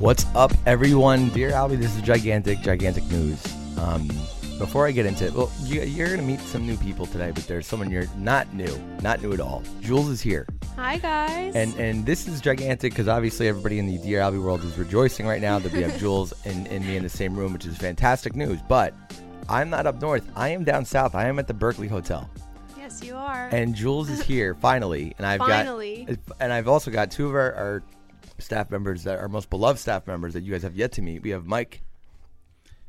[0.00, 1.28] What's up, everyone?
[1.28, 3.38] Dear Albie, this is gigantic, gigantic news.
[3.76, 4.08] Um,
[4.58, 7.30] before I get into it, well, you, you're going to meet some new people today,
[7.32, 9.62] but there's someone you're not new, not new at all.
[9.82, 10.46] Jules is here.
[10.76, 11.54] Hi guys.
[11.54, 15.26] And and this is gigantic because obviously everybody in the Dear Albie world is rejoicing
[15.26, 17.76] right now that we have Jules and, and me in the same room, which is
[17.76, 18.60] fantastic news.
[18.66, 18.94] But
[19.50, 20.26] I'm not up north.
[20.34, 21.14] I am down south.
[21.14, 22.30] I am at the Berkeley Hotel.
[22.78, 23.50] yes, you are.
[23.52, 26.06] And Jules is here finally, and I've Finally.
[26.06, 27.82] got, and I've also got two of our, our
[28.40, 31.22] staff members that are most beloved staff members that you guys have yet to meet.
[31.22, 31.82] We have Mike.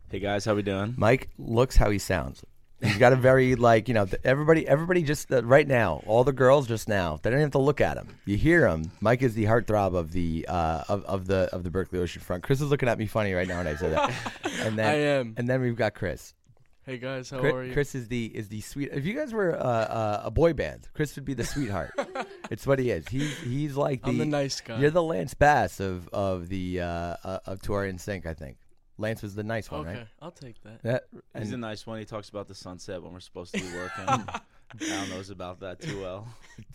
[0.09, 0.93] Hey guys, how we doing?
[0.97, 2.43] Mike looks how he sounds.
[2.81, 6.31] He's got a very like you know everybody everybody just uh, right now all the
[6.33, 8.07] girls just now they don't even have to look at him.
[8.25, 8.91] You hear him.
[9.01, 12.43] Mike is the heartthrob of the uh, of, of the of the Berkeley Ocean Front
[12.43, 14.13] Chris is looking at me funny right now when I say that.
[14.61, 15.33] And then I am.
[15.37, 16.35] And then we've got Chris.
[16.83, 17.73] Hey guys, how Chris, are you?
[17.73, 18.89] Chris is the is the sweet.
[18.91, 21.91] If you guys were uh, uh, a boy band, Chris would be the sweetheart.
[22.49, 23.07] it's what he is.
[23.07, 24.79] He's he's like the, I'm the nice guy.
[24.79, 26.85] You're the Lance Bass of of the uh,
[27.23, 28.25] uh, of Tour in Sync.
[28.25, 28.57] I think
[28.97, 30.07] Lance was the nice one, okay, right?
[30.23, 30.81] I'll take that.
[30.81, 31.03] That,
[31.37, 31.99] He's and- a nice one.
[31.99, 34.05] He talks about the sunset when we're supposed to be working.
[34.91, 36.27] Al knows about that too well.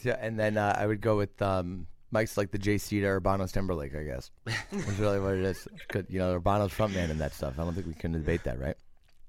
[0.04, 3.50] Yeah, and then uh, I would go with um, Mike's like the JC Cedar Urbano's
[3.50, 4.30] Timberlake, I guess.
[4.44, 5.66] That's really what it is.
[5.88, 7.54] Good, you know, Urbano's frontman and that stuff.
[7.59, 8.76] I don't think we can debate that, right?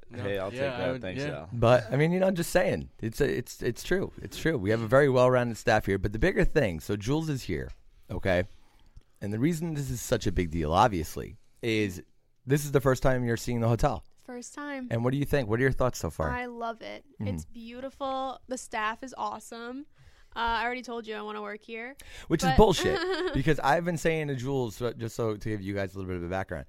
[0.10, 0.92] No, Hey, I'll yeah, take that.
[0.92, 1.30] would- Thanks, yeah.
[1.40, 1.50] Al.
[1.52, 4.12] But I mean, you know, I'm just saying, it's a, it's it's true.
[4.22, 4.58] It's true.
[4.58, 5.98] We have a very well-rounded staff here.
[5.98, 7.70] But the bigger thing, so Jules is here,
[8.10, 8.46] okay,
[9.22, 12.02] and the reason this is such a big deal, obviously, is
[12.46, 14.04] this is the first time you're seeing the hotel.
[14.26, 14.88] First time.
[14.92, 15.50] And what do you think?
[15.50, 16.30] What are your thoughts so far?
[16.30, 17.06] I love it.
[17.22, 17.28] Mm-hmm.
[17.34, 18.40] It's beautiful.
[18.48, 19.86] The staff is awesome.
[20.36, 21.96] Uh, I already told you I want to work here.
[22.28, 23.00] Which is bullshit.
[23.34, 26.18] because I've been saying to Jules, just so to give you guys a little bit
[26.18, 26.66] of a background,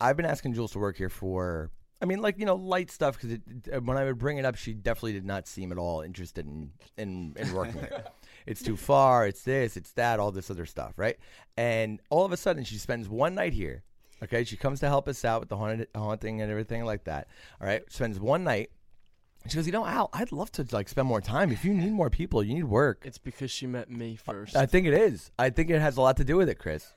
[0.00, 1.70] I've been asking Jules to work here for,
[2.00, 3.18] I mean, like, you know, light stuff.
[3.20, 3.38] Because
[3.82, 6.70] when I would bring it up, she definitely did not seem at all interested in,
[6.96, 8.04] in, in working here.
[8.46, 9.26] It's too far.
[9.26, 11.16] It's this, it's that, all this other stuff, right?
[11.56, 13.82] And all of a sudden, she spends one night here.
[14.22, 17.26] Okay, she comes to help us out with the haunted, haunting and everything like that.
[17.60, 18.70] All right, spends one night.
[19.48, 21.52] She goes, you know, Al, I'd love to like spend more time.
[21.52, 23.02] If you need more people, you need work.
[23.04, 24.56] It's because she met me first.
[24.56, 25.30] I think it is.
[25.38, 26.92] I think it has a lot to do with it, Chris.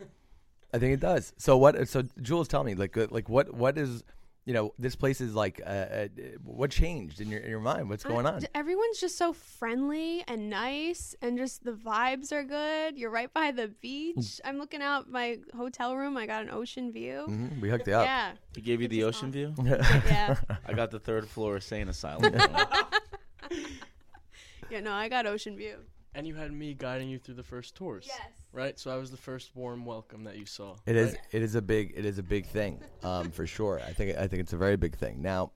[0.74, 1.34] I think it does.
[1.38, 1.88] So what?
[1.88, 3.54] So Jules, tell me, like, uh, like what?
[3.54, 4.04] What is?
[4.50, 5.62] You know, this place is like.
[5.64, 6.08] Uh, uh,
[6.44, 7.88] what changed in your in your mind?
[7.88, 8.42] What's going I- on?
[8.56, 12.98] Everyone's just so friendly and nice, and just the vibes are good.
[12.98, 13.74] You're right by the Mm.
[13.80, 14.42] beach.
[14.44, 16.18] I'm looking out my hotel room.
[16.18, 17.26] I got an ocean view.
[17.30, 18.06] Mhm, We hooked it up.
[18.06, 19.54] Yeah, He gave you the Which is ocean view.
[19.64, 22.34] yeah, I got the third floor sane asylum.
[24.72, 24.80] yeah.
[24.80, 25.76] No, I got ocean view.
[26.16, 28.06] And you had me guiding you through the first tours.
[28.08, 28.20] Yes.
[28.52, 28.80] Right.
[28.80, 30.76] So I was the first warm welcome that you saw.
[30.86, 31.16] It is.
[31.32, 31.94] It is a big.
[31.96, 33.80] It is a big thing, um, for sure.
[33.86, 34.18] I think.
[34.18, 35.22] I think it's a very big thing.
[35.22, 35.52] Now,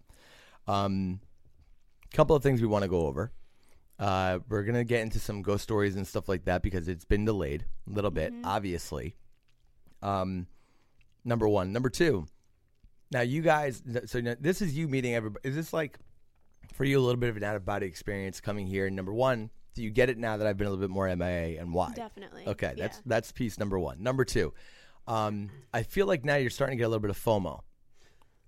[0.68, 1.20] um,
[2.14, 3.32] couple of things we want to go over.
[4.00, 7.26] Uh, we're gonna get into some ghost stories and stuff like that because it's been
[7.26, 9.16] delayed a little bit, obviously.
[10.02, 10.48] Um,
[11.24, 12.26] number one, number two.
[13.12, 13.82] Now, you guys.
[14.06, 15.48] So this is you meeting everybody.
[15.48, 15.98] Is this like
[16.74, 18.90] for you a little bit of an out of body experience coming here?
[18.90, 21.60] Number one, do you get it now that I've been a little bit more MIA
[21.60, 21.92] and why?
[21.96, 22.44] Definitely.
[22.48, 23.02] Okay, that's Yeah.
[23.06, 24.02] that's piece number one.
[24.04, 24.54] Number two,
[25.08, 27.62] um, I feel like now you're starting to get a little bit of FOMO,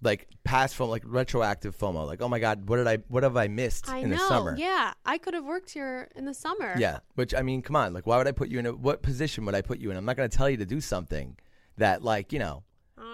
[0.01, 2.05] like past FOMO, like retroactive FOMO.
[2.05, 4.17] Like, oh my god, what did I, what have I missed I in know.
[4.17, 4.55] the summer?
[4.57, 6.75] Yeah, I could have worked here in the summer.
[6.77, 9.01] Yeah, which I mean, come on, like, why would I put you in a what
[9.01, 9.97] position would I put you in?
[9.97, 11.37] I'm not going to tell you to do something
[11.77, 12.63] that, like, you know,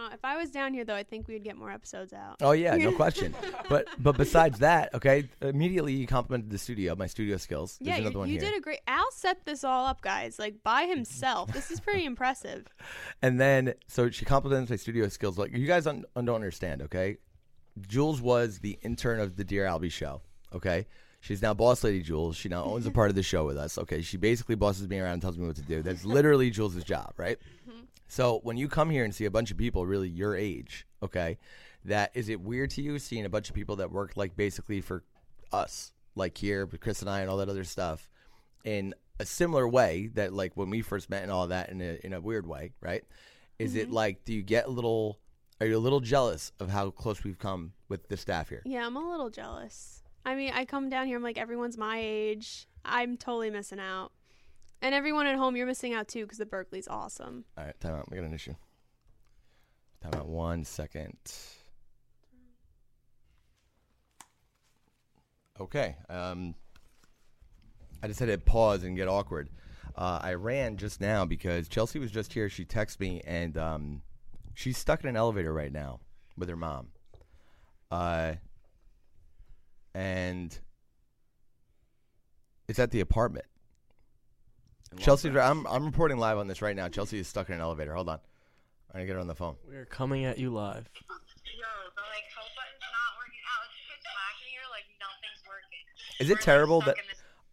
[0.01, 2.37] Uh, if I was down here, though, I think we'd get more episodes out.
[2.41, 3.35] Oh yeah, no question.
[3.69, 7.77] But but besides that, okay, immediately you complimented the studio, my studio skills.
[7.79, 8.79] There's yeah, you, you did a great.
[8.87, 11.53] Al set this all up, guys, like by himself.
[11.53, 12.67] this is pretty impressive.
[13.21, 15.37] And then, so she compliments my studio skills.
[15.37, 17.17] Like, you guys un- don't understand, okay?
[17.87, 20.21] Jules was the intern of the Dear Albie show,
[20.53, 20.87] okay?
[21.21, 22.35] She's now boss lady Jules.
[22.35, 23.77] She now owns a part of the show with us.
[23.77, 25.83] Okay, she basically bosses me around and tells me what to do.
[25.83, 27.37] That's literally Jules' job, right?
[28.11, 31.37] So when you come here and see a bunch of people really your age, okay,
[31.85, 34.81] that is it weird to you seeing a bunch of people that work like basically
[34.81, 35.05] for
[35.53, 38.09] us, like here, with Chris and I, and all that other stuff,
[38.65, 41.99] in a similar way that like when we first met and all that in a
[42.03, 43.05] in a weird way, right?
[43.59, 43.93] Is it mm-hmm.
[43.93, 45.17] like do you get a little?
[45.61, 48.61] Are you a little jealous of how close we've come with the staff here?
[48.65, 50.03] Yeah, I'm a little jealous.
[50.25, 52.67] I mean, I come down here, I'm like, everyone's my age.
[52.83, 54.11] I'm totally missing out.
[54.81, 57.45] And everyone at home, you're missing out too because the Berkeley's awesome.
[57.57, 58.09] All right, time out.
[58.09, 58.55] We got an issue.
[60.01, 61.17] Time out one second.
[65.59, 65.95] Okay.
[66.09, 66.55] Um,
[68.01, 69.49] I just had to pause and get awkward.
[69.95, 72.49] Uh, I ran just now because Chelsea was just here.
[72.49, 74.01] She texted me, and um,
[74.55, 75.99] she's stuck in an elevator right now
[76.35, 76.87] with her mom.
[77.91, 78.33] Uh,
[79.93, 80.57] and
[82.67, 83.45] it's at the apartment.
[84.97, 86.87] Chelsea, I'm I'm reporting live on this right now.
[86.89, 87.93] Chelsea is stuck in an elevator.
[87.95, 88.19] Hold on,
[88.89, 89.55] I'm gonna get her on the phone.
[89.67, 90.89] We are coming at you live.
[90.93, 93.63] Yo, the like help button's not working out.
[93.65, 95.79] It's pitch black here, like nothing's working.
[96.19, 96.95] Is We're, it terrible that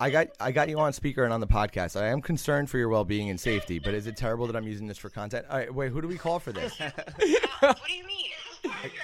[0.00, 2.00] I got I got you on speaker and on the podcast?
[2.00, 4.66] I am concerned for your well being and safety, but is it terrible that I'm
[4.66, 5.46] using this for content?
[5.48, 6.74] All right, wait, who do we call for this?
[6.80, 8.30] Al, what do you mean?
[8.64, 8.98] Your Halloween?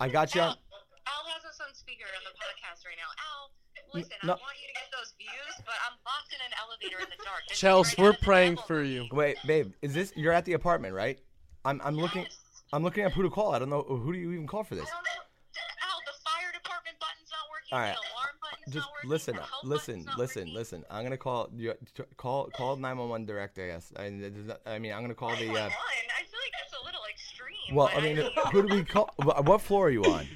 [0.00, 0.56] I got you on- Al,
[1.06, 3.10] Al has us on speaker on the podcast right now.
[3.26, 3.50] Al,
[3.94, 4.34] listen, no.
[4.34, 4.71] I want you to get those views,
[5.64, 7.42] but I'm locked in an elevator in the dark.
[7.48, 9.06] This Chels, we're out of the praying for you.
[9.12, 11.18] Wait, babe, is this you're at the apartment, right?
[11.64, 12.26] I'm I'm looking
[12.72, 13.54] I'm looking up who to call.
[13.54, 14.84] I don't know who do you even call for this.
[14.86, 15.10] I don't know.
[15.84, 17.72] Al, the fire department button's not working.
[17.72, 17.94] All right.
[17.94, 19.10] The alarm button's Just not working.
[19.10, 20.54] listen, the help listen, not listen, working.
[20.54, 20.84] listen.
[20.90, 21.74] I'm gonna call you.
[22.16, 23.58] Call call 911 direct.
[23.58, 23.92] I guess.
[23.96, 24.06] I,
[24.66, 25.50] I mean, I'm gonna call the.
[25.50, 27.74] Uh, I feel like that's a little extreme.
[27.76, 28.16] well, I mean,
[28.52, 29.10] who do we call?
[29.16, 30.26] What floor are you on?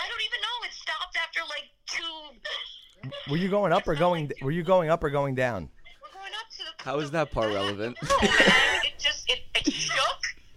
[0.00, 0.56] I don't even know.
[0.66, 2.99] It stopped after like two.
[3.30, 4.30] Were you going up or going?
[4.42, 5.68] Were you going up or going down?
[6.02, 6.84] We're going up to the.
[6.84, 7.96] How is that part relevant?
[8.02, 9.96] No, and it just it, it shook.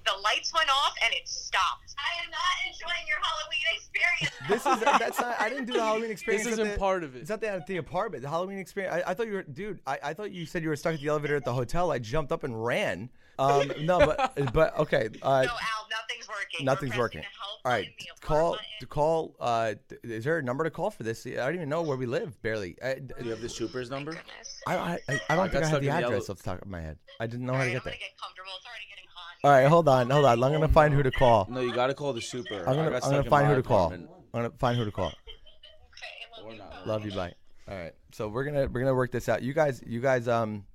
[0.06, 1.96] The lights went off and it stopped.
[1.98, 4.34] I am not enjoying your Halloween experience.
[4.50, 5.40] This is that's not.
[5.40, 6.44] I didn't do the Halloween experience.
[6.44, 7.20] This isn't the- part of it.
[7.20, 8.24] It's not that at the apartment.
[8.24, 9.04] The Halloween experience.
[9.06, 9.80] I, I thought you were, dude.
[9.88, 11.92] I, I thought you said you were stuck at the elevator at the hotel.
[11.92, 13.10] I jumped up and ran.
[13.40, 15.10] Um, no, but but okay.
[15.22, 16.66] Uh, no, Al, nothing's working.
[16.66, 17.22] nothing's working.
[17.22, 17.88] pressing the help All right,
[18.22, 19.36] call to call.
[19.40, 21.26] Uh, is there a number to call for this?
[21.26, 22.40] I don't even know where we live.
[22.42, 22.76] Barely.
[22.84, 24.12] I, Do you have the Supers number?
[24.12, 24.62] Goodness.
[24.68, 25.00] I, I,
[25.30, 26.82] I don't I think got I have the address ele- off the top of my
[26.82, 26.98] head.
[27.20, 27.94] I didn't know All how right, to I'm get there.
[27.94, 28.52] gonna get comfortable.
[28.58, 29.38] It's already getting hot.
[29.44, 30.44] All right, hold on, hold on.
[30.44, 31.48] I'm gonna find who to call.
[31.50, 32.60] No, you got to call the Super.
[32.68, 33.92] I'm gonna I'm gonna find who to call.
[33.92, 35.08] I'm gonna find who to call.
[35.08, 36.58] Okay, love Or you.
[36.60, 36.88] not.
[36.88, 37.34] Love you, bye.
[37.68, 39.42] All right, so we're gonna we're gonna work this out.
[39.42, 40.66] You guys, you guys, um,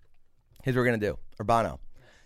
[0.62, 1.18] here's what we're gonna do.
[1.40, 1.78] Urbano,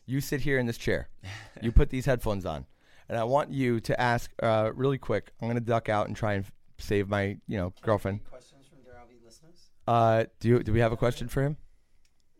[0.06, 1.08] you sit here in this chair.
[1.62, 2.66] You put these headphones on,
[3.08, 5.30] and I want you to ask uh, really quick.
[5.40, 8.24] I'm gonna duck out and try and f- save my you know girlfriend.
[8.24, 9.68] Questions from Dear Albie listeners?
[9.86, 11.56] Uh, do you do we have a question for him?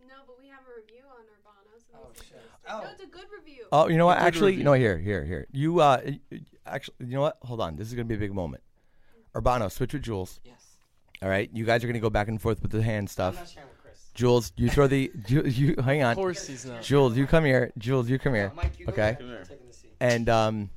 [0.08, 1.78] No, but we have a review on Urbano.
[1.78, 2.36] So Oh, this is shit.
[2.38, 2.72] good.
[2.72, 2.80] Oh.
[2.80, 3.64] No, it's a good review.
[3.70, 4.18] Oh, you know what?
[4.18, 4.72] good Actually, no.
[4.72, 5.46] here, here, here.
[5.52, 7.36] You uh, y- y- actually, you know what?
[7.42, 7.76] Hold on.
[7.76, 8.64] This is gonna be a big moment.
[9.36, 10.40] Urbano, switch with Jules.
[10.44, 10.66] Yes.
[11.22, 13.34] All right, you guys are gonna go back and forth with the hand I'm stuff.
[13.36, 13.81] not sharing with Chris.
[14.14, 15.10] Jules, you throw the.
[15.26, 16.14] You, you hang Of on.
[16.16, 16.82] course he's not.
[16.82, 17.72] Jules, you come here.
[17.78, 18.52] Jules, you come here.
[18.54, 19.16] Mike, you go Okay.
[19.18, 19.38] Come here.
[19.38, 19.92] I'm taking the seat.
[20.00, 20.70] And um,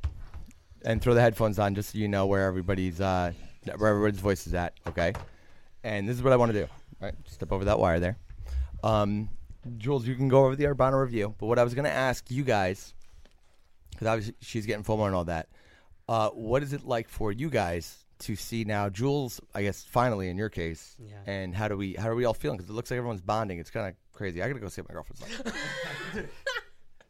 [0.84, 3.34] and throw the headphones on just so you know where everybody's uh,
[3.78, 4.74] where everybody's voice is at.
[4.88, 5.14] Okay.
[5.84, 6.64] And this is what I want to do.
[7.02, 8.18] All right, step over that wire there.
[8.84, 9.30] Um,
[9.78, 11.36] Jules, you can go over the Urbano review.
[11.38, 12.94] But what I was gonna ask you guys,
[13.92, 15.50] because obviously she's getting FOMO and all that.
[16.08, 19.40] Uh, what is it like for you guys to see now, Jules?
[19.54, 20.96] I guess finally in your case.
[21.00, 21.16] Yeah.
[21.26, 22.58] And how do we how are we all feeling?
[22.58, 23.60] Because it looks like everyone's bonding.
[23.60, 24.42] It's kind of crazy.
[24.42, 26.26] I gotta go see what my girlfriend's like.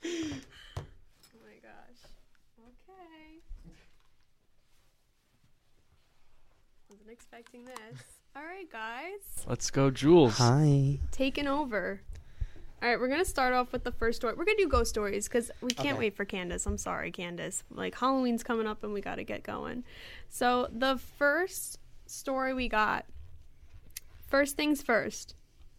[0.08, 2.02] Oh my gosh.
[2.60, 3.42] Okay.
[6.90, 8.04] Wasn't expecting this.
[8.36, 9.46] All right, guys.
[9.48, 10.38] Let's go, Jules.
[10.38, 11.00] Hi.
[11.12, 12.02] Taking over.
[12.82, 14.36] All right, we're gonna start off with the first story.
[14.38, 16.00] We're gonna do ghost stories because we can't Okay.
[16.00, 16.66] wait for Candace.
[16.66, 17.64] I'm sorry, Candace.
[17.70, 19.84] Like Halloween's coming up and we got to get going.
[20.30, 23.06] So the first story we got.
[24.28, 25.36] First things first.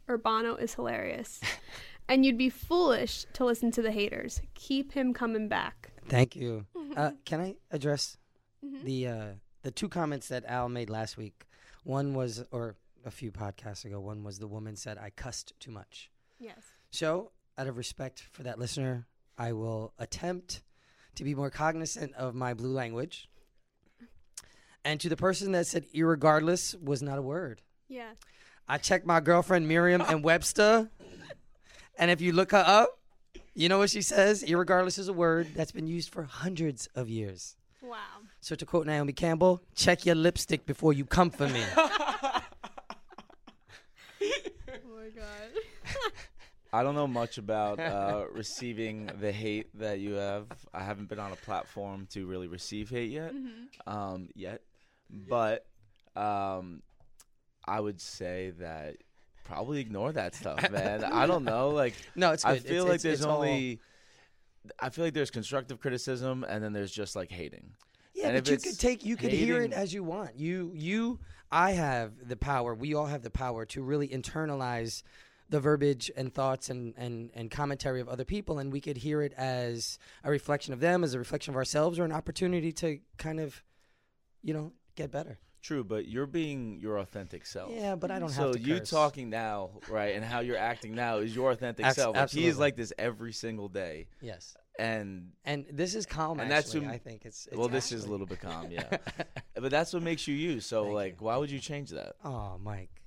[0.08, 1.40] Urbano is hilarious,
[2.08, 4.40] and you'd be foolish to listen to the haters.
[4.54, 5.90] Keep him coming back.
[6.08, 6.66] Thank you.
[6.96, 8.16] Uh, can I address
[8.62, 9.26] the uh,
[9.60, 11.44] the two comments that Al made last week?
[11.84, 15.70] One was, or a few podcasts ago, one was the woman said I cussed too
[15.70, 16.10] much.
[16.38, 16.62] Yes.
[16.96, 20.62] So, out of respect for that listener, I will attempt
[21.16, 23.28] to be more cognizant of my blue language.
[24.82, 27.60] And to the person that said irregardless was not a word.
[27.86, 28.12] Yeah.
[28.66, 30.88] I checked my girlfriend Miriam and Webster,
[31.98, 32.98] and if you look her up,
[33.52, 34.42] you know what she says?
[34.42, 37.56] Irregardless is a word that's been used for hundreds of years.
[37.82, 37.98] Wow.
[38.40, 41.62] So to quote Naomi Campbell, check your lipstick before you come for me.
[44.68, 46.12] Oh my god.
[46.72, 50.46] I don't know much about uh, receiving the hate that you have.
[50.74, 53.88] I haven't been on a platform to really receive hate yet, Mm-hmm.
[53.92, 54.62] um, yet.
[55.10, 55.64] But
[56.16, 56.82] um,
[57.64, 58.96] I would say that
[59.44, 61.04] probably ignore that stuff, man.
[61.04, 61.70] I don't know.
[61.70, 63.80] Like, No, it's I feel It's- like it's- there's it's all- only.
[64.80, 67.70] I feel like there's constructive criticism, and then there's just like hating.
[68.14, 70.36] Yeah, And but you could take you could hear it as you want.
[70.36, 71.20] You you
[71.52, 72.74] I have the power.
[72.74, 75.04] We all have the power to really internalize
[75.48, 79.22] the verbiage and thoughts and, and, and commentary of other people and we could hear
[79.22, 82.98] it as a reflection of them, as a reflection of ourselves or an opportunity to
[83.16, 83.62] kind of
[84.42, 85.38] you know, get better.
[85.62, 87.72] True, but you're being your authentic self.
[87.74, 90.56] Yeah, but I don't so have to So you talking now, right, and how you're
[90.56, 92.14] acting now is your authentic Abs- self.
[92.14, 94.56] Like, he is like this every single day, Yes.
[94.78, 96.86] and And this is calm And that's actually.
[96.86, 98.98] who- I think it's, it's well, this is a little bit calm, yeah.
[99.54, 100.60] but that's what makes you you.
[100.60, 102.14] So, Thank like, why would you change that?
[102.24, 103.02] Oh, Mike.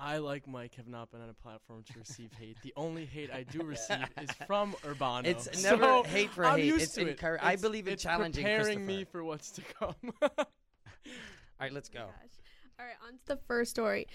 [0.00, 2.56] I, like Mike, have not been on a platform to receive hate.
[2.62, 5.26] The only hate I do receive is from Urbano.
[5.26, 6.66] It's So never hate for I'm hate.
[6.66, 7.18] Used It's to it.
[7.18, 9.94] encour- I It's- believe in it's challenging preparing me for what's to come.
[10.22, 10.46] All
[11.60, 12.06] right, let's oh go.
[12.06, 12.38] Gosh.
[12.78, 14.06] All right, on to the first story.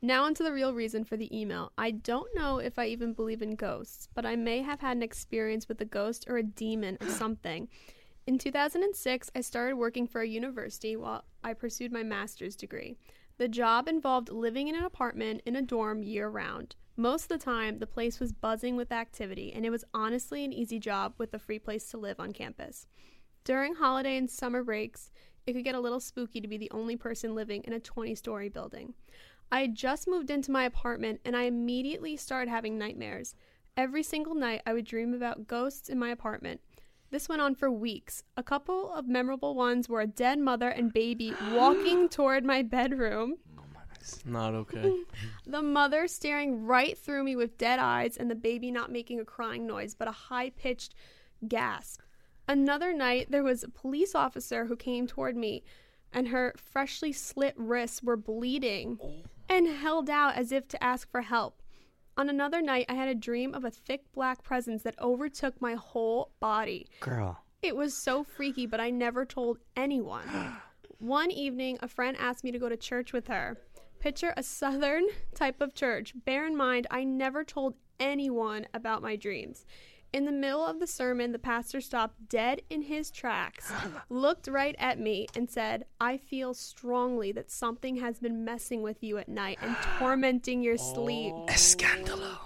[0.00, 1.72] Now, onto the real reason for the email.
[1.78, 5.02] I don't know if I even believe in ghosts, but I may have had an
[5.02, 7.68] experience with a ghost or a demon or something.
[8.26, 12.96] In 2006, I started working for a university while I pursued my master's degree.
[13.36, 16.76] The job involved living in an apartment in a dorm year round.
[16.96, 20.52] Most of the time, the place was buzzing with activity, and it was honestly an
[20.52, 22.86] easy job with a free place to live on campus.
[23.42, 25.10] During holiday and summer breaks,
[25.46, 28.14] it could get a little spooky to be the only person living in a 20
[28.14, 28.94] story building.
[29.50, 33.34] I had just moved into my apartment and I immediately started having nightmares.
[33.76, 36.60] Every single night, I would dream about ghosts in my apartment.
[37.14, 38.24] This went on for weeks.
[38.36, 43.36] A couple of memorable ones were a dead mother and baby walking toward my bedroom,
[43.56, 43.82] Oh my!
[43.94, 44.92] It's not okay.
[45.46, 49.24] the mother staring right through me with dead eyes, and the baby not making a
[49.24, 50.96] crying noise but a high pitched
[51.46, 52.00] gasp.
[52.48, 55.62] Another night, there was a police officer who came toward me,
[56.12, 59.12] and her freshly slit wrists were bleeding oh.
[59.48, 61.62] and held out as if to ask for help.
[62.16, 65.74] On another night, I had a dream of a thick black presence that overtook my
[65.74, 66.86] whole body.
[67.00, 67.40] Girl.
[67.60, 70.22] It was so freaky, but I never told anyone.
[70.98, 73.58] One evening, a friend asked me to go to church with her.
[73.98, 76.14] Picture a southern type of church.
[76.24, 79.66] Bear in mind, I never told anyone about my dreams.
[80.14, 83.72] In the middle of the sermon, the pastor stopped dead in his tracks,
[84.08, 89.02] looked right at me, and said, I feel strongly that something has been messing with
[89.02, 91.32] you at night and tormenting your sleep.
[91.34, 91.46] Oh.
[91.48, 92.38] Escandalo.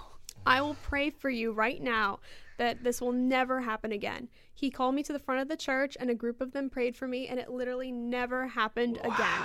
[0.47, 2.21] I will pray for you right now
[2.57, 4.29] that this will never happen again.
[4.51, 6.97] He called me to the front of the church, and a group of them prayed
[6.97, 9.41] for me, and it literally never happened again.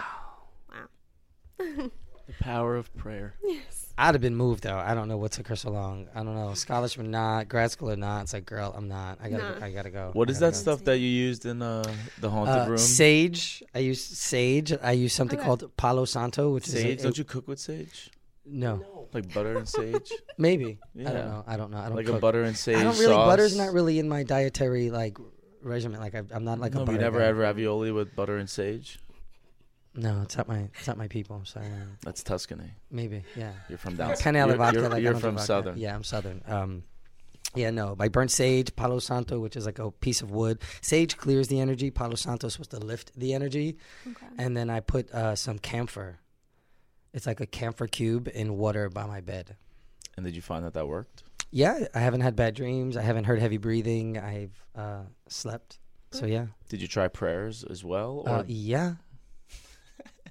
[1.60, 1.90] Wow.
[2.26, 3.34] the power of prayer.
[3.44, 3.92] Yes.
[3.96, 4.76] I'd have been moved though.
[4.76, 6.08] I don't know what took her so long.
[6.14, 6.52] I don't know.
[6.54, 8.22] Scholarship or not, grad school or not.
[8.22, 9.18] It's like, girl, I'm not.
[9.22, 9.60] I gotta.
[9.60, 9.66] Nah.
[9.66, 10.10] I gotta go.
[10.14, 10.58] What I is that go.
[10.58, 11.84] stuff that you used in uh,
[12.20, 12.78] the haunted Uh, room?
[12.78, 13.62] sage.
[13.74, 14.72] I use sage.
[14.82, 15.46] I use something Okay.
[15.46, 16.96] called Palo Santo, which Sage?
[16.98, 18.10] is a, Don't you cook with sage?
[18.46, 20.10] no, Like butter and sage?
[20.38, 20.78] maybe.
[20.98, 21.44] I don't know.
[21.46, 21.78] I don't know.
[21.78, 22.16] I don't like cook.
[22.16, 23.06] a butter and sage I don't really.
[23.12, 23.28] sauce?
[23.30, 25.16] Butter's not really in my dietary like
[25.62, 26.00] regimen.
[26.00, 26.96] Like I, I'm not like no, a butter.
[26.96, 27.26] you never guy.
[27.26, 28.98] had ravioli with butter and sage?
[29.96, 30.68] No, it's not my.
[30.78, 31.36] It's not my people.
[31.36, 31.66] I'm sorry.
[32.02, 32.70] That's Tuscany.
[32.90, 33.24] Maybe.
[33.36, 33.52] Yeah.
[33.68, 34.80] You're from down Penne alla You're, vodka.
[34.80, 35.46] you're, like, you're from vodka.
[35.46, 35.78] Southern.
[35.78, 36.42] Yeah, I'm southern.
[36.46, 36.82] Um,
[37.54, 37.94] yeah, no.
[38.00, 40.60] I burnt sage, Palo Santo, which is like a piece of wood.
[40.80, 41.90] Sage clears the energy.
[41.90, 43.76] Palo Santo is supposed to lift the energy.
[44.06, 44.26] Okay.
[44.38, 46.18] And then I put uh, some camphor.
[47.12, 49.56] It's like a camphor cube in water by my bed.
[50.16, 51.22] And did you find that that worked?
[51.52, 52.96] Yeah, I haven't had bad dreams.
[52.96, 54.18] I haven't heard heavy breathing.
[54.18, 55.78] I've uh, slept.
[56.10, 58.22] So yeah, Did you try prayers as well?
[58.26, 58.94] Or uh, yeah.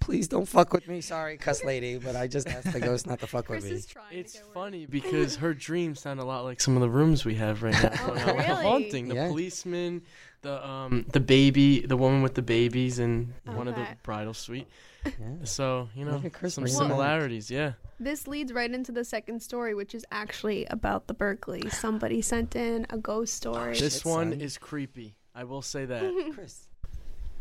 [0.03, 1.01] Please don't fuck with me.
[1.01, 3.77] Sorry, cuss lady, but I just asked the ghost not to fuck Chris with me.
[3.77, 6.81] is trying It's to get funny because her dreams sound a lot like some of
[6.81, 7.91] the rooms we have right now.
[8.07, 8.63] Oh, Like really?
[8.63, 9.07] haunting.
[9.07, 9.27] The Yeah.
[9.29, 10.01] policeman,
[10.41, 13.95] the um, the baby, the woman with the babies, and one of the Okay.
[14.03, 14.67] bridal suite.
[15.05, 15.12] Yeah.
[15.45, 16.88] So you know Look at Chris some bringing it back.
[16.89, 17.50] similarities.
[17.51, 17.74] Yeah.
[18.00, 21.69] This leads right into the second story, which is actually about the Berkeley.
[21.69, 23.77] Somebody sent in a ghost story.
[23.77, 24.41] This Shit, one son.
[24.41, 25.15] is creepy.
[25.33, 26.03] I will say that.
[26.33, 26.67] Chris,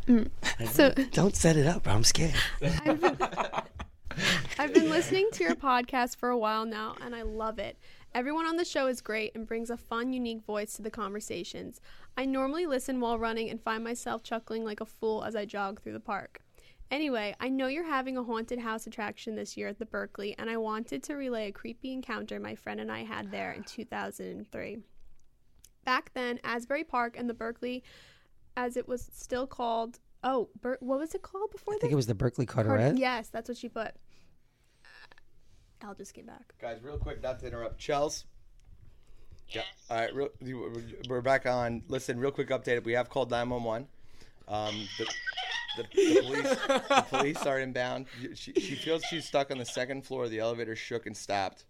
[0.06, 0.28] Mm.
[0.68, 1.86] so don't set it up.
[1.86, 2.34] I'm scared.
[2.62, 3.16] I've been,
[4.58, 7.78] I've been listening to your podcast for a while now, and I love it.
[8.14, 11.80] Everyone on the show is great and brings a fun, unique voice to the conversations.
[12.16, 15.80] I normally listen while running and find myself chuckling like a fool as I jog
[15.80, 16.40] through the park.
[16.90, 20.50] Anyway, I know you're having a haunted house attraction this year at the Berkeley, and
[20.50, 24.76] I wanted to relay a creepy encounter my friend and I had there in 2003.
[25.86, 27.82] Back then, Asbury Park and the Berkeley,
[28.56, 31.80] as it was still called, oh, Ber- what was it called before I this?
[31.82, 32.98] think it was the Berkeley Card- Carteret.
[32.98, 33.92] Yes, that's what she put.
[35.82, 36.54] Al just came back.
[36.60, 37.80] Guys, real quick, not to interrupt.
[37.80, 38.24] Chels.
[39.48, 39.64] Yes.
[39.90, 40.28] All right, real,
[41.08, 41.82] we're back on.
[41.88, 42.84] Listen, real quick update.
[42.84, 43.88] We have called 911.
[44.48, 45.04] Um, the,
[45.76, 46.56] the, the, police,
[46.88, 48.06] the police are inbound.
[48.34, 50.28] She, she feels she's stuck on the second floor.
[50.28, 51.64] The elevator shook and stopped.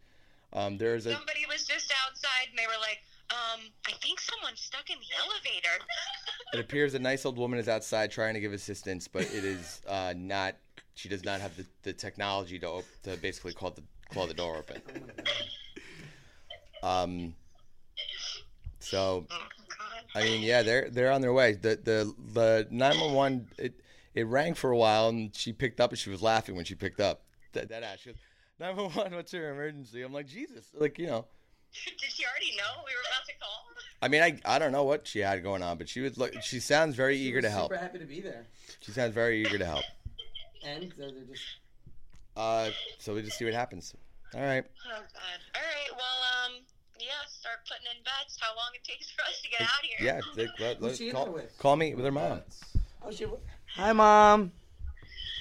[0.52, 3.00] Um, there's a Somebody was just outside and they were like,
[3.32, 5.84] um, I think someone's stuck in the elevator.
[6.52, 9.80] It appears a nice old woman is outside trying to give assistance, but it is
[9.88, 10.56] uh, not.
[10.94, 14.34] She does not have the, the technology to op- to basically call the call the
[14.34, 14.82] door open.
[16.82, 17.34] Um.
[18.80, 19.36] So, oh,
[20.14, 21.52] I mean, yeah, they're they're on their way.
[21.52, 23.80] The the the nine one one it
[24.14, 26.74] it rang for a while, and she picked up, and she was laughing when she
[26.74, 27.22] picked up.
[27.52, 28.00] That that ass.
[28.00, 28.18] She goes,
[28.58, 29.14] nine one one.
[29.14, 30.02] What's your emergency?
[30.02, 31.26] I'm like, Jesus, like you know.
[32.00, 33.64] Did she already know we were about to call?
[34.02, 36.43] I mean, I I don't know what she had going on, but she was like,
[36.43, 37.71] she sounds very eager to help.
[37.73, 38.47] Super happy to be there.
[38.81, 39.85] She sounds very eager to help.
[40.64, 41.45] And so they're just.
[42.37, 43.95] Uh, so we just see what happens.
[44.35, 44.64] All right.
[44.87, 45.02] Oh, God.
[45.55, 46.52] All right, well, um,
[46.99, 49.85] yeah, start putting in bets how long it takes for us to get out of
[49.85, 49.99] here.
[50.00, 50.21] Yeah.
[50.35, 51.59] They, let, Who's let- she call, with?
[51.59, 52.41] call me with her mom.
[53.05, 53.26] Oh, she.
[53.76, 54.50] Hi, mom.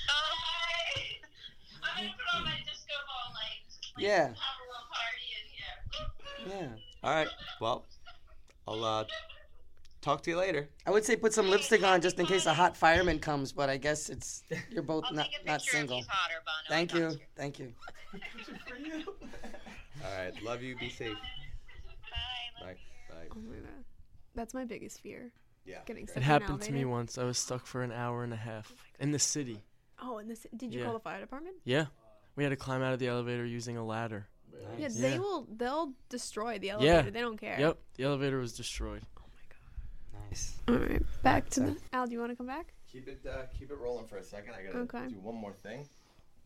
[0.09, 1.01] Oh, hi.
[1.83, 3.79] I'm going to put on my disco ball lights.
[3.95, 4.27] Like, Yeah.
[4.27, 4.35] Have
[6.47, 6.67] Yeah.
[7.03, 7.27] All right.
[7.59, 7.85] Well,
[8.67, 9.05] I'll uh,
[10.01, 10.69] talk to you later.
[10.85, 13.69] I would say put some lipstick on just in case a hot fireman comes, but
[13.69, 15.97] I guess it's you're both I'll not take a not single.
[15.99, 16.75] if he's hotter, Bono.
[16.75, 17.73] Thank you, promise thank you.
[20.03, 20.43] All right.
[20.43, 20.75] Love you.
[20.77, 21.15] Be safe.
[22.59, 22.67] Bye.
[22.67, 22.75] Bye.
[23.09, 23.27] Bye.
[23.31, 23.83] Oh my god,
[24.35, 25.31] that's my biggest fear.
[25.65, 25.77] Yeah.
[25.85, 27.17] Getting stuck It happened to me once.
[27.17, 29.61] I was stuck for an hour and a half in the city.
[30.01, 30.85] Oh, and this did you Yeah.
[30.85, 31.55] call the fire department?
[31.63, 31.85] Yeah.
[32.35, 34.27] We had to climb out of the elevator using a ladder.
[34.77, 34.95] Yeah, Nice.
[34.97, 35.17] they Yeah.
[35.19, 35.47] will.
[35.55, 36.73] They'll destroy the Yeah.
[36.73, 37.11] elevator.
[37.11, 37.59] They don't care.
[37.59, 37.77] Yep.
[37.95, 39.03] The elevator was destroyed.
[39.17, 40.25] Oh my god.
[40.29, 40.59] Nice.
[40.67, 41.77] All right, back to the.
[41.93, 42.73] Al, do you want to come back?
[42.87, 44.53] Keep it uh, keep it rolling for a second.
[44.53, 45.07] I gotta Okay.
[45.07, 45.87] do one more thing,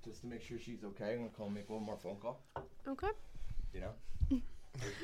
[0.03, 1.13] just to make sure she's okay.
[1.13, 2.41] I'm gonna call make one more phone call.
[2.87, 3.09] Okay.
[3.73, 3.91] You know.
[4.31, 4.41] Are you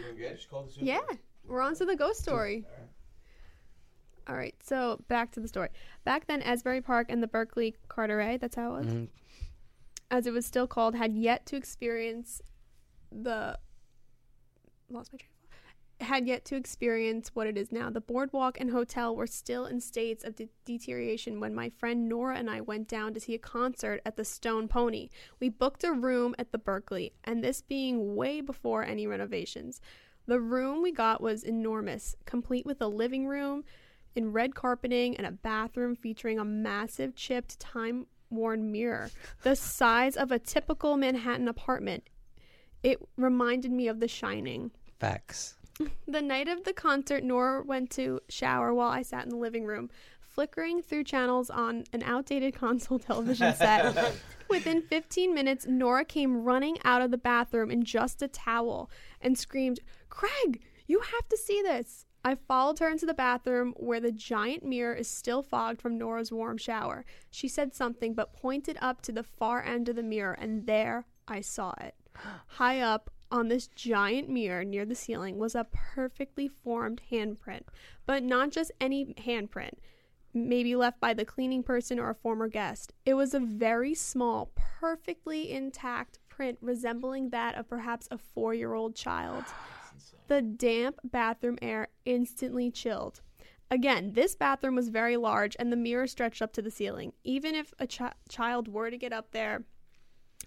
[0.04, 0.36] doing good?
[0.36, 1.02] Just call the Yeah,
[1.46, 2.66] we're on to the ghost story.
[4.28, 5.70] All right, so back to the story.
[6.06, 9.10] Back then, Asbury Park and the Berkeley Carteret, that's how it was, Mhm.
[10.12, 12.42] as it was still called, had yet to experience
[13.12, 13.58] the.
[14.90, 16.08] Lost my train of thought.
[16.08, 17.90] Had yet to experience what it is now.
[17.90, 22.38] The boardwalk and hotel were still in states of de- deterioration when my friend Nora
[22.38, 25.10] and I went down to see a concert at the Stone Pony.
[25.40, 29.80] We booked a room at the Berkeley, and this being way before any renovations.
[30.28, 33.64] The room we got was enormous, complete with a living room
[34.16, 39.10] in red carpeting and a bathroom featuring a massive chipped time worn mirror,
[39.44, 42.04] the size of a typical Manhattan apartment.
[42.84, 44.72] It reminded me of The Shining.
[45.00, 45.56] Facts.
[46.08, 49.66] The night of the concert, Nora went to shower while I sat in the living
[49.66, 49.90] room,
[50.20, 54.14] flickering through channels on an outdated console television set.
[54.50, 58.92] Within 15 minutes, Nora came running out of the bathroom in just a towel
[59.22, 62.06] and screamed, Craig, you have to see this.
[62.24, 66.32] I followed her into the bathroom where the giant mirror is still fogged from Nora's
[66.32, 67.06] warm shower.
[67.32, 71.06] She said something but pointed up to the far end of the mirror, and there
[71.28, 71.96] I saw it.
[72.14, 77.64] High up on this giant mirror near the ceiling was a perfectly formed handprint,
[78.06, 79.76] but not just any handprint,
[80.34, 82.94] maybe left by the cleaning person or a former guest.
[83.06, 88.74] It was a very small, perfectly intact print resembling that of perhaps a four year
[88.74, 89.46] old child.
[90.28, 93.20] The damp bathroom air instantly chilled.
[93.70, 97.12] Again, this bathroom was very large and the mirror stretched up to the ceiling.
[97.26, 99.66] Even if a chi- child were to get up there,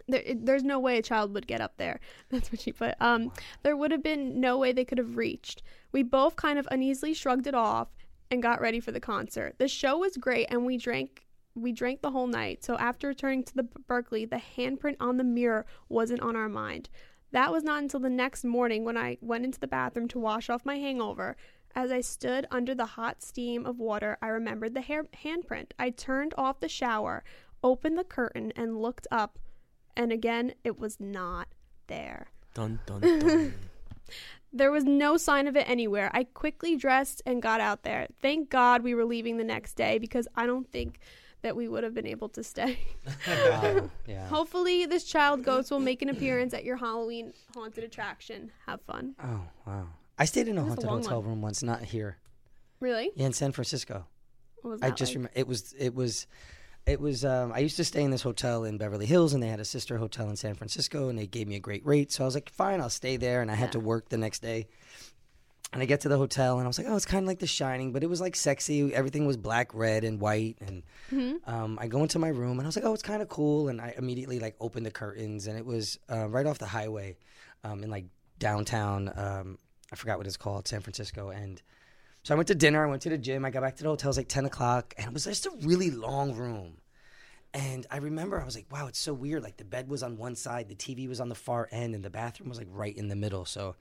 [0.09, 2.01] there, there's no way a child would get up there.
[2.31, 2.95] That's what she put.
[3.01, 5.63] Um, there would have been no way they could have reached.
[5.93, 7.89] We both kind of uneasily shrugged it off
[8.31, 9.55] and got ready for the concert.
[9.59, 11.23] The show was great, and we drank.
[11.57, 12.65] We drank the whole night.
[12.65, 16.89] So after returning to the Berkeley, the handprint on the mirror wasn't on our mind.
[17.31, 20.51] That was not until the next morning when I went into the bathroom to wash
[20.51, 21.37] off my hangover.
[21.77, 25.73] As I stood under the hot steam of water, I remembered the hair handprint.
[25.79, 27.25] I turned off the shower,
[27.63, 29.39] opened the curtain, and looked up
[29.97, 31.49] and again it was not
[31.87, 32.29] there.
[32.55, 33.55] Dun dun dun.
[34.53, 36.11] There was no sign of it anywhere.
[36.15, 38.07] I quickly dressed and got out there.
[38.23, 41.01] Thank God we were leaving the next day because I don't think
[41.43, 42.79] that we would have been able to stay.
[43.27, 43.91] Wow.
[44.07, 44.29] Yeah.
[44.29, 48.53] Hopefully, this child ghost will make an appearance at your Halloween haunted attraction.
[48.67, 49.15] Have fun.
[49.23, 49.89] Oh wow.
[50.19, 51.31] I stayed in a was a haunted hotel one.
[51.31, 52.19] room once, not here.
[52.81, 53.11] Really?
[53.17, 54.07] Yeah, in San Francisco.
[54.63, 55.17] What was I just like?
[55.17, 56.27] remember it was it was
[56.87, 59.49] it was um, I used to stay in this hotel in Beverly Hills and they
[59.49, 62.25] had a sister hotel in San Francisco and they gave me a great rate so
[62.25, 64.69] I was like fine I'll stay there and I had to work the next day
[65.75, 67.41] and I get to the hotel, and I was like, oh, it's kind of like
[67.41, 68.95] The Shining, but it was like sexy.
[68.95, 70.57] Everything was black, red, and white.
[70.61, 70.85] And
[71.47, 73.69] um, I go into my room, and I was like, oh, it's kind of cool.
[73.69, 77.17] And I immediately like opened the curtains, and it was uh, right off the highway,
[77.65, 78.05] um, in like
[78.39, 79.13] downtown.
[79.17, 79.59] Um,
[79.93, 81.61] I forgot what it's called, San Francisco, and.
[82.25, 82.85] So I went to dinner.
[82.85, 83.45] I went to the gym.
[83.45, 84.09] I got back to the hotel.
[84.09, 86.79] It was like ten o'clock, and it was just a really long room.
[87.53, 89.45] And I remember I was like, wow, it's so weird.
[89.45, 92.03] Like the bed was on one side, the TV was on the far end, and
[92.03, 93.45] the bathroom was like right in the middle.
[93.45, 93.77] So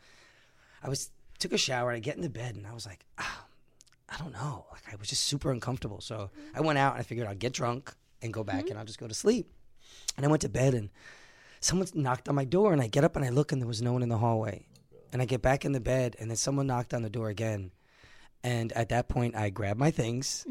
[0.84, 3.46] I was took a shower I get in the bed and I was like, ah,
[4.08, 4.66] I don't know.
[4.72, 6.00] Like I was just super uncomfortable.
[6.00, 8.86] So I went out and I figured I'd get drunk and go back and I'll
[8.86, 9.52] just go to sleep.
[10.16, 10.90] And I went to bed and
[11.60, 13.82] someone knocked on my door and I get up and I look and there was
[13.82, 14.66] no one in the hallway.
[15.12, 17.72] And I get back in the bed and then someone knocked on the door again.
[18.44, 20.46] And at that point, I grabbed my things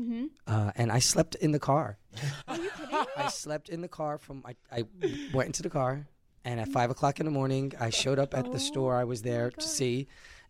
[0.47, 1.99] uh, and I slept in the car.
[2.49, 3.05] Are you kidding?
[3.17, 4.85] I slept in the car from I, I
[5.35, 6.07] went into the car
[6.45, 9.21] and at five o'clock in the morning I showed up at the store I was
[9.23, 10.09] there to see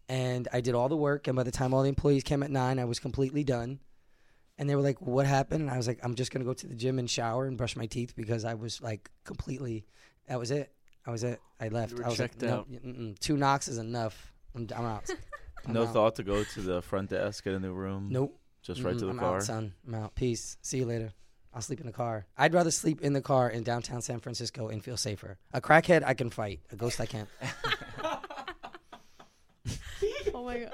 [0.09, 2.51] and I did all the work and by the time all the employees came at
[2.51, 3.81] nine I was completely done.
[4.57, 5.63] And they were like what happened?
[5.63, 7.75] And I was like I'm just gonna go to the gym and shower and brush
[7.75, 9.85] my teeth because I was like completely
[10.29, 10.73] that was it.
[11.05, 11.41] I was it.
[11.61, 11.95] I left.
[11.95, 12.71] Were I was checked like, out.
[12.71, 14.33] mm-mm, two knocks is enough.
[14.55, 15.11] I'm, I'm out
[15.67, 15.93] I'm No out.
[15.93, 18.09] thought to go to the front desk, get a new room.
[18.11, 19.37] nope Just right to Mm-mm, the I'm car.
[19.37, 19.75] out, son.
[19.87, 20.15] I'm out.
[20.15, 20.57] Peace.
[20.63, 21.13] See you later.
[21.55, 22.25] I'll sleep in the car.
[22.39, 25.37] I'd rather sleep in the car in downtown San Francisco and feel safer.
[25.53, 26.61] A crackhead, I can fight.
[26.73, 27.29] A ghost, I can't.
[30.35, 30.73] Oh my god.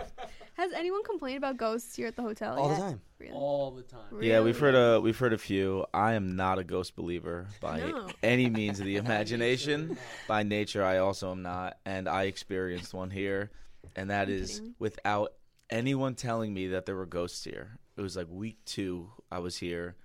[0.55, 2.57] Has anyone complained about ghosts here at the hotel?
[2.59, 2.81] All the yet?
[2.81, 3.01] time.
[3.19, 3.33] Really?
[3.33, 4.01] all the time.
[4.21, 5.85] Yeah, we've heard a we've heard a few.
[5.93, 8.09] I am not a ghost believer by No.
[8.23, 9.99] any means of the imagination.
[10.29, 13.51] by nature, I also am not, and I experienced one here,
[13.97, 15.33] and that Are you is kidding without
[15.71, 17.79] anyone telling me that there were ghosts here.
[17.97, 19.11] It was like week two.
[19.31, 19.97] I was here.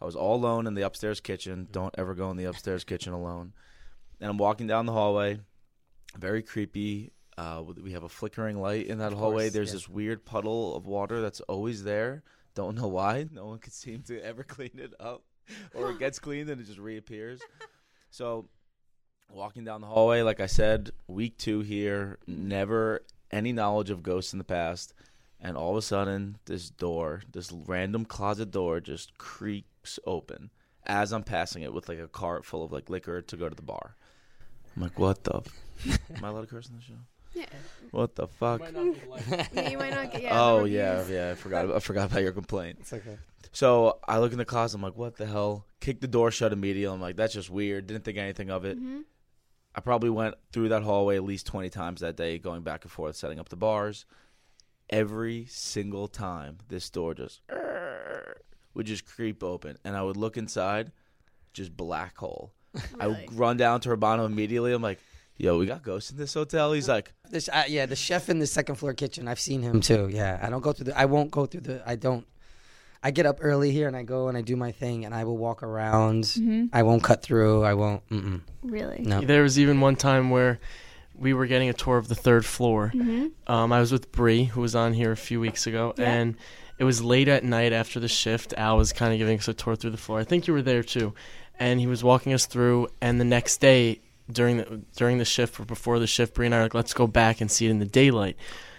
[0.00, 1.68] I was all alone in the upstairs kitchen.
[1.70, 3.52] Don't ever go in the upstairs kitchen alone.
[4.20, 5.40] And I'm walking down the hallway.
[6.16, 7.12] Very creepy.
[7.36, 9.44] Uh, we have a flickering light in that hallway.
[9.44, 9.74] course, There's yeah.
[9.74, 12.22] this weird puddle of water that's always there.
[12.54, 13.26] Don't know why.
[13.32, 15.24] No one could seem to ever clean it up,
[15.74, 17.40] or it gets cleaned and it just reappears.
[18.10, 18.48] So,
[19.28, 24.32] walking down the hallway, like I said, week two here, never any knowledge of ghosts
[24.32, 24.94] in the past,
[25.40, 30.50] and all of a sudden, this door, this random closet door, just creaks open
[30.86, 33.54] as I'm passing it with like a cart full of like liquor to go to
[33.54, 33.96] the bar.
[34.76, 35.36] I'm like, what the?
[35.86, 36.94] F- Am I allowed to curse on the show?
[37.32, 37.46] Yeah.
[37.90, 38.60] What the fuck?
[38.60, 40.22] Might not be Yeah, you might not get.
[40.22, 41.10] Yeah, oh yeah, reviews.
[41.10, 41.30] yeah.
[41.32, 41.72] I forgot.
[41.72, 42.78] I forgot about your complaint.
[42.80, 43.18] It's okay.
[43.52, 44.76] So I look in the closet.
[44.76, 45.66] I'm like, what the hell?
[45.80, 46.92] Kick the door shut immediately.
[46.94, 47.86] I'm like, that's just weird.
[47.86, 48.80] Didn't think anything of it.
[48.80, 49.02] Mhm.
[49.74, 52.92] I probably went through that hallway at least 20 times that day, going back and
[52.92, 54.06] forth, setting up the bars.
[54.90, 57.40] Every single time, this door just
[58.74, 60.92] would just creep open, and I would look inside,
[61.52, 62.52] just black hole.
[63.00, 64.72] I would run down to Urbano immediately.
[64.72, 65.00] I'm like,
[65.36, 66.72] yo, we got ghosts in this hotel.
[66.72, 69.26] He's like, The sh- uh, yeah, the chef in the second floor kitchen.
[69.28, 70.08] I've seen him too.
[70.12, 70.98] Yeah, I don't go through the.
[70.98, 71.82] I won't go through the.
[71.86, 72.26] I don't.
[73.06, 75.24] I get up early here and I go and I do my thing and I
[75.24, 76.24] will walk around.
[76.24, 76.70] Mhm.
[76.72, 77.62] I won't cut through.
[77.62, 78.08] I won't.
[78.08, 78.40] Mm-mm.
[78.62, 79.02] Really.
[79.02, 79.20] No.
[79.20, 80.58] There was even one time where
[81.14, 82.90] we were getting a tour of the third floor.
[82.94, 83.30] Mhm.
[83.46, 86.12] Um, I was with Bree, who was on here a few weeks ago, Yeah.
[86.12, 86.34] and
[86.78, 88.54] it was late at night after the shift.
[88.56, 90.18] Al was kind of giving us a tour through the floor.
[90.18, 91.12] I think you were there too,
[91.60, 92.88] and he was walking us through.
[93.02, 94.00] And the next day,
[94.32, 96.94] during the during the shift or before the shift, Bree and I are like, "Let's
[96.94, 98.36] go back and see it in the daylight."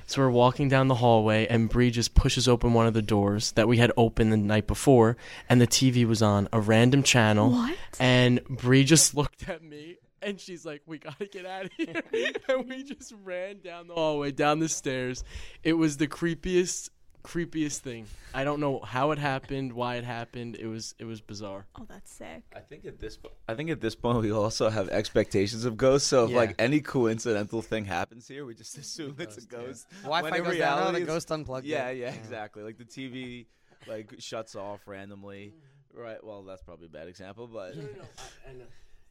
[0.08, 3.52] So we're walking down the hallway, and Bree just pushes open one of the doors
[3.54, 5.18] that we had opened the night before,
[5.50, 7.52] and the TV was on a random channel.
[7.52, 7.76] What?
[8.00, 12.02] And Bree just looked at me and she's like, We gotta get out of here.
[12.50, 15.24] and we just ran down the hallway, down the stairs.
[15.64, 16.90] It was the creepiest,
[17.26, 18.06] creepiest thing.
[18.34, 20.56] I don't know how it happened, why it happened.
[20.56, 21.66] It was it was bizarre.
[21.80, 22.44] Oh, that's sick.
[22.56, 25.78] I think at this po- I think at this point we also have expectations of
[25.78, 26.08] ghosts.
[26.08, 26.38] So if Yeah.
[26.38, 29.88] like any coincidental thing happens here, we just assume it's a ghost.
[30.04, 30.74] Wi-Fi When in goes down.
[30.78, 31.66] Oh, reality the ghost unplugged.
[31.66, 31.98] Yeah, it.
[31.98, 32.64] yeah, exactly.
[32.64, 33.46] Like the TV
[33.88, 35.54] like shuts off randomly.
[35.94, 36.22] Right.
[36.24, 37.74] Well, that's probably a bad example, but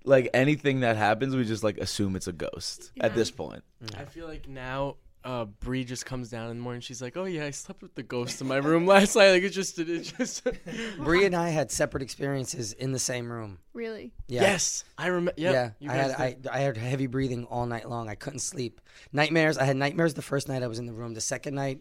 [0.04, 3.62] like anything that happens, we just like assume it's a ghost at this point.
[3.96, 6.82] I feel like now uh Bree just comes down in the morning.
[6.82, 9.42] She's like, "Oh yeah, I slept with the ghost in my room last night." Like
[9.42, 10.46] it just, it just.
[10.98, 13.58] Bree and I had separate experiences in the same room.
[13.72, 14.12] Really.
[14.28, 14.42] Yeah.
[14.42, 15.32] Yes, I remember.
[15.36, 16.10] Yeah, you I had.
[16.12, 18.08] I, I had heavy breathing all night long.
[18.08, 18.80] I couldn't sleep.
[19.12, 19.56] Nightmares.
[19.56, 21.14] I had nightmares the first night I was in the room.
[21.14, 21.80] The second night,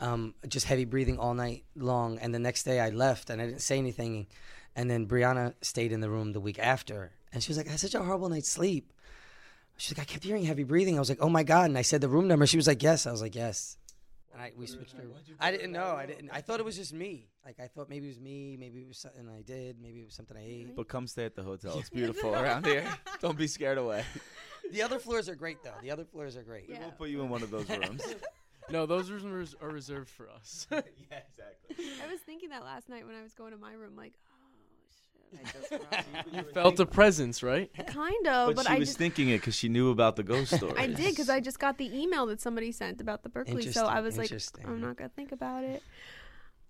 [0.00, 2.18] um, just heavy breathing all night long.
[2.18, 4.26] And the next day I left and I didn't say anything.
[4.74, 7.72] And then Brianna stayed in the room the week after, and she was like, "I
[7.72, 8.92] had such a horrible night's sleep."
[9.82, 11.82] She's like, "I kept hearing heavy breathing." I was like, "Oh my god!" And I
[11.82, 12.46] said the room number.
[12.46, 13.76] She was like, "Yes." I was like, "Yes."
[14.32, 15.02] And I we switched her.
[15.40, 15.96] I didn't know.
[15.96, 16.30] I didn't.
[16.32, 17.26] I thought it was just me.
[17.44, 18.56] Like I thought maybe it was me.
[18.56, 19.82] Maybe it was something I did.
[19.82, 20.76] Maybe it was something I ate.
[20.76, 21.80] But come stay at the hotel.
[21.80, 22.84] It's beautiful around here.
[23.20, 24.04] Don't be scared away.
[24.70, 25.74] The other floors are great though.
[25.82, 26.66] The other floors are great.
[26.68, 26.78] Yeah.
[26.78, 28.02] We'll put you in one of those rooms.
[28.70, 30.68] No, those rooms are reserved for us.
[30.70, 31.84] yeah, exactly.
[32.00, 34.48] I was thinking that last night when I was going to my room, like, oh
[34.54, 35.21] shit, I just cried.
[36.32, 37.70] you felt a presence, right?
[37.86, 40.22] kind of, But, but, she I was just thinking it because she knew about the
[40.22, 40.74] ghost story.
[40.76, 43.86] I did because I just got the email that somebody sent about the Berkeley, so
[43.86, 44.32] I was like.
[44.64, 45.82] I'm not gonna think about it.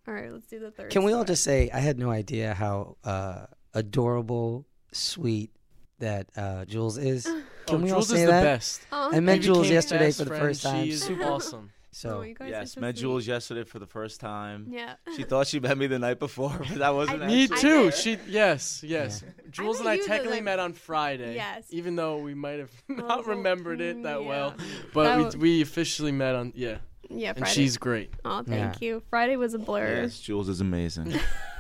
[0.07, 0.91] All right, let's do the third.
[0.91, 1.27] Can we all story.
[1.35, 5.53] just say I had no idea how uh, adorable, sweet
[6.01, 7.25] that uh, Jules is?
[7.67, 8.41] Can oh, we Jules all say is that?
[8.41, 8.87] the best.
[8.91, 10.43] Oh, I met Jules yesterday for the friends.
[10.43, 10.85] first time.
[10.85, 11.71] She is Super- awesome.
[11.95, 13.03] So Oh, you guys yes, so met sweet.
[13.03, 14.67] Jules yesterday for the first time.
[14.71, 14.95] Yeah.
[15.15, 17.23] She thought she met me the night before, but that wasn't.
[17.23, 17.91] I- Me too.
[17.91, 19.23] She yes, yes.
[19.51, 21.35] Jules and I technically met on Friday.
[21.35, 21.67] Yes.
[21.71, 24.27] Even though we might have not a- remembered it that yeah.
[24.29, 26.79] well, That but wa- we, we officially met on yeah,
[27.11, 28.11] Yeah, and she's great.
[28.25, 28.87] Oh, thank Yeah.
[28.89, 29.03] you.
[29.11, 30.03] Friday was a blur.
[30.03, 31.13] Yes, Jules is amazing.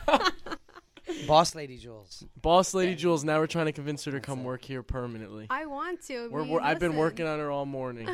[1.26, 2.24] Boss lady Jules.
[2.40, 3.22] Boss lady Jules.
[3.22, 5.46] Now we're trying to convince her to come work here permanently.
[5.50, 6.24] I want to.
[6.24, 8.08] I We're, mean, we're, I've been working on her all morning.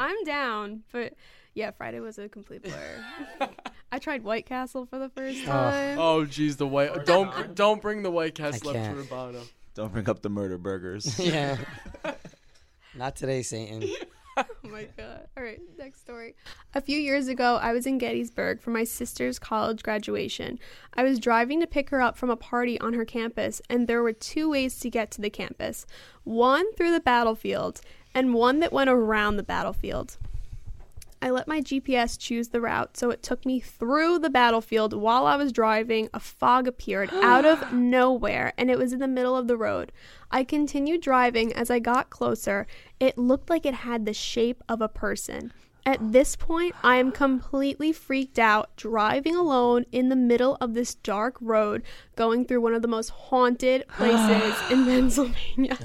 [0.00, 1.12] I'm down, but
[1.54, 3.48] yeah, Friday was a complete blur.
[3.92, 5.98] I tried White Castle for the first time.
[5.98, 8.96] Oh jeez, the white don't don't bring the White Castle up can't.
[8.96, 9.42] to Urbano.
[9.74, 11.18] Don't bring up the murder burgers.
[11.20, 11.56] yeah.
[12.94, 13.84] Not today, Satan.
[14.36, 15.26] Oh my god.
[15.36, 16.34] All right, next story.
[16.74, 20.58] A few years ago, I was in Gettysburg for my sister's college graduation.
[20.94, 24.02] I was driving to pick her up from a party on her campus, and there
[24.02, 25.86] were two ways to get to the campus
[26.24, 27.80] one through the battlefield,
[28.14, 30.18] and one that went around the battlefield.
[31.20, 34.92] I let my GPS choose the route, so it took me through the battlefield.
[34.92, 39.08] While I was driving, a fog appeared out of nowhere, and it was in the
[39.08, 39.92] middle of the road.
[40.30, 42.66] I continued driving as I got closer.
[43.00, 45.52] It looked like it had the shape of a person.
[45.88, 50.94] At this point, I am completely freaked out, driving alone in the middle of this
[50.94, 51.82] dark road,
[52.14, 55.78] going through one of the most haunted places in Pennsylvania.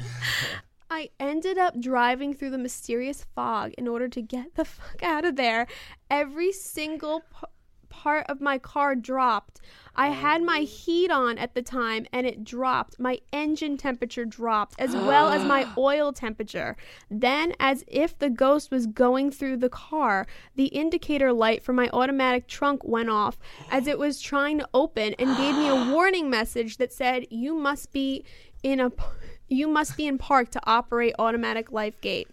[0.94, 5.26] I ended up driving through the mysterious fog in order to get the fuck out
[5.26, 5.66] of there.
[6.12, 7.48] Every single p-
[7.90, 9.60] part of my car dropped.
[9.96, 10.66] I had my oh.
[10.66, 13.00] heat on at the time and it dropped.
[13.00, 16.78] My engine temperature dropped as well as my oil temperature.
[17.10, 21.90] Then, as if the ghost was going through the car, the indicator light for my
[21.92, 23.40] automatic trunk went off
[23.72, 27.56] as it was trying to open and gave me a warning message that said, You
[27.56, 28.26] must be
[28.62, 28.92] in a.
[29.54, 32.26] You must be in park to operate automatic liftgate.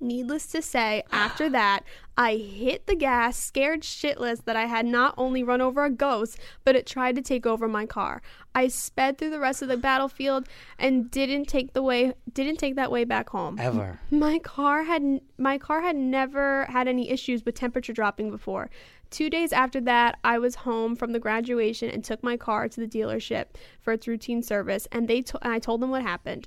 [0.00, 1.84] Needless to say, after that,
[2.16, 6.38] I hit the gas, scared shitless that I had not only run over a ghost,
[6.64, 8.20] but it tried to take over my car.
[8.54, 12.74] I sped through the rest of the battlefield and didn't take the way didn't take
[12.76, 13.58] that way back home.
[13.60, 14.00] Ever.
[14.10, 18.70] My car had my car had never had any issues with temperature dropping before.
[19.10, 22.80] Two days after that, I was home from the graduation and took my car to
[22.80, 23.46] the dealership
[23.80, 26.46] for its routine service, and they to- and I told them what happened.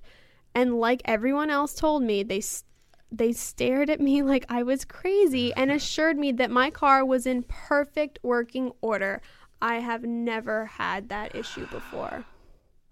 [0.56, 2.64] And like everyone else told me, they s-
[3.12, 7.26] they stared at me like I was crazy and assured me that my car was
[7.26, 9.22] in perfect working order.
[9.62, 12.24] I have never had that issue before.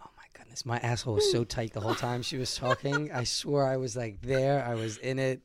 [0.04, 3.12] Oh my goodness, my asshole was so tight the whole time she was talking.
[3.12, 4.64] I swore I was like there.
[4.66, 5.42] I was in it.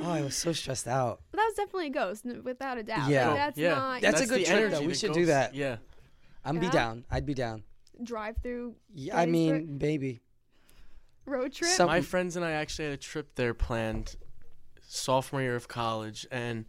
[0.00, 1.20] Oh, I was so stressed out.
[1.32, 3.08] That was definitely a ghost, n- without a doubt.
[3.10, 3.28] Yeah.
[3.28, 4.80] Like, that's yeah, not That's a good the trick, energy though.
[4.82, 5.54] We that should do goes- that.
[5.54, 5.76] Yeah,
[6.44, 6.72] I'm be Yeah.
[6.72, 7.04] down.
[7.10, 7.64] I'd be down.
[8.02, 10.20] drive through Yeah, I mean, baby.
[11.26, 11.70] road trip.
[11.70, 14.14] Some- my friends and I actually had a trip there planned
[14.86, 16.64] sophomore year of college, and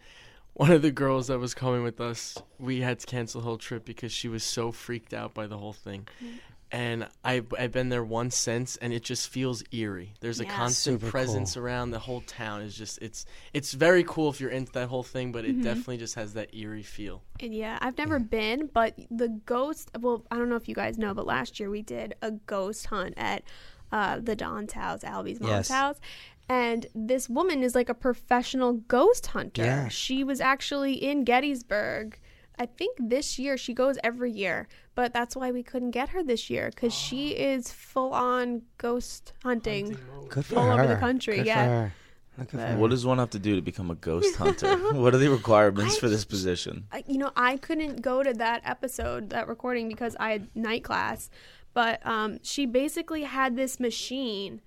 [0.54, 3.58] one of the girls that was coming with us, we had to cancel the whole
[3.60, 6.08] trip because she was so freaked out by the whole thing.
[6.24, 6.40] Mm.
[6.72, 10.14] And I, I've been there once since, and it just feels eerie.
[10.20, 10.56] There's a Yeah.
[10.56, 11.64] constant Super presence cool.
[11.64, 12.62] around the whole town.
[12.62, 15.62] Is just it's it's very cool if you're into that whole thing, but it Mm-hmm.
[15.64, 17.24] definitely just has that eerie feel.
[17.40, 19.90] And yeah, I've never been, but the ghost.
[20.00, 22.86] Well, I don't know if you guys know, but last year we did a ghost
[22.86, 23.44] hunt at
[23.92, 25.70] uh, the Don's house, Albie's mom's Yes.
[25.70, 26.00] house.
[26.48, 29.64] And this woman is like a professional ghost hunter.
[29.64, 29.88] Yeah.
[29.88, 32.20] She was actually in Gettysburg.
[32.60, 36.22] I think this year she goes every year, but that's why we couldn't get her
[36.22, 39.98] this year because she is full on ghost hunting.
[40.28, 40.84] Good for all her.
[40.84, 41.64] over the country, Good yeah.
[41.64, 41.94] For her.
[42.38, 42.78] Look at her.
[42.78, 44.76] What does one have to do to become a ghost hunter?
[44.94, 46.86] what are the requirements for this position?
[46.92, 50.84] I- you know, I couldn't go to that episode, that recording, because I had night
[50.84, 51.30] class.
[51.74, 54.62] But um, she basically had this machine,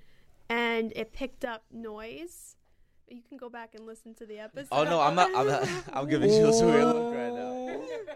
[0.49, 2.52] and it picked up noise.
[3.13, 4.69] You can go back and listen to the oh, episode.
[4.71, 5.31] Oh no, I'm not.
[5.35, 5.69] I'm not.
[5.93, 7.53] I'm giving you a weird look right now.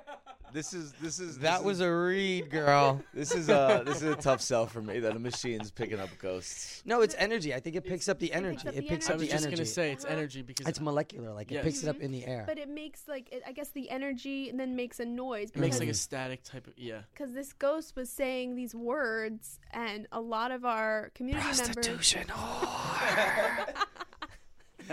[0.56, 3.02] This is this is That this was is, a read, girl.
[3.12, 6.09] this is a this is a tough sell for me that a machine's picking up
[6.18, 6.82] ghosts.
[6.87, 7.52] no, it's energy.
[7.52, 8.66] I think it picks up the energy.
[8.68, 9.56] It picks up It the picks I up was the just energy.
[9.56, 10.14] gonna say it's uh-huh.
[10.14, 11.35] energy because It's molecular.
[11.35, 11.61] Like Yes.
[11.61, 12.28] it picks it up in the mhm.
[12.28, 12.44] air.
[12.46, 15.50] But it makes like it, I guess the energy and then makes a noise.
[15.50, 17.00] it makes like a static type of yeah.
[17.12, 22.16] because this ghost was saying these words, and a lot of our community members.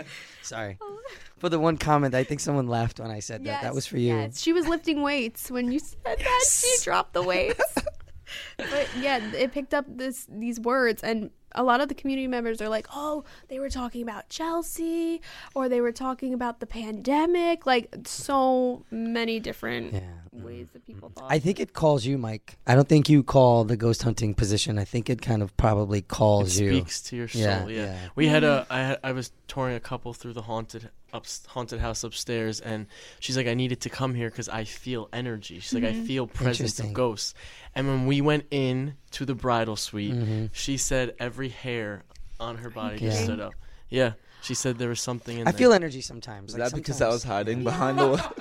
[0.42, 0.78] Sorry.
[1.38, 3.62] For the one comment, I think someone laughed when I said that.
[3.62, 4.14] That was for you.
[4.14, 6.44] Yes, she was lifting weights when you said that.
[6.48, 7.74] She dropped the weights.
[8.56, 12.60] but yeah, it picked up this these words, and a lot of the community members
[12.60, 15.20] are like, "Oh, they were talking about Chelsea,
[15.54, 20.00] or they were talking about the pandemic." Like so many different Yeah.
[20.32, 21.14] ways that people mm.
[21.16, 21.30] thought.
[21.30, 22.58] I think it calls you, Mike.
[22.66, 24.78] I don't think you call the ghost hunting position.
[24.78, 26.72] I think it kind of probably It calls you.
[26.72, 27.42] speaks to your soul.
[27.42, 27.98] Yeah, Yeah, yeah.
[28.14, 28.46] We had a.
[28.62, 28.72] Mm-hmm.
[28.72, 32.86] I had, I was touring a couple through the haunted up haunted house upstairs, and
[33.20, 35.60] she's like, I needed to come here because I feel energy.
[35.60, 37.34] She's like, I feel presence of ghosts.
[37.74, 40.46] And when we went in to the bridal suite, Mm-hmm.
[40.52, 42.02] she said every hair
[42.40, 43.54] on her body just stood up.
[43.88, 45.48] Yeah, she said there was something in there.
[45.48, 45.58] I there.
[45.58, 46.52] feel energy sometimes.
[46.52, 48.32] Is like that because I was sometimes- hiding behind the?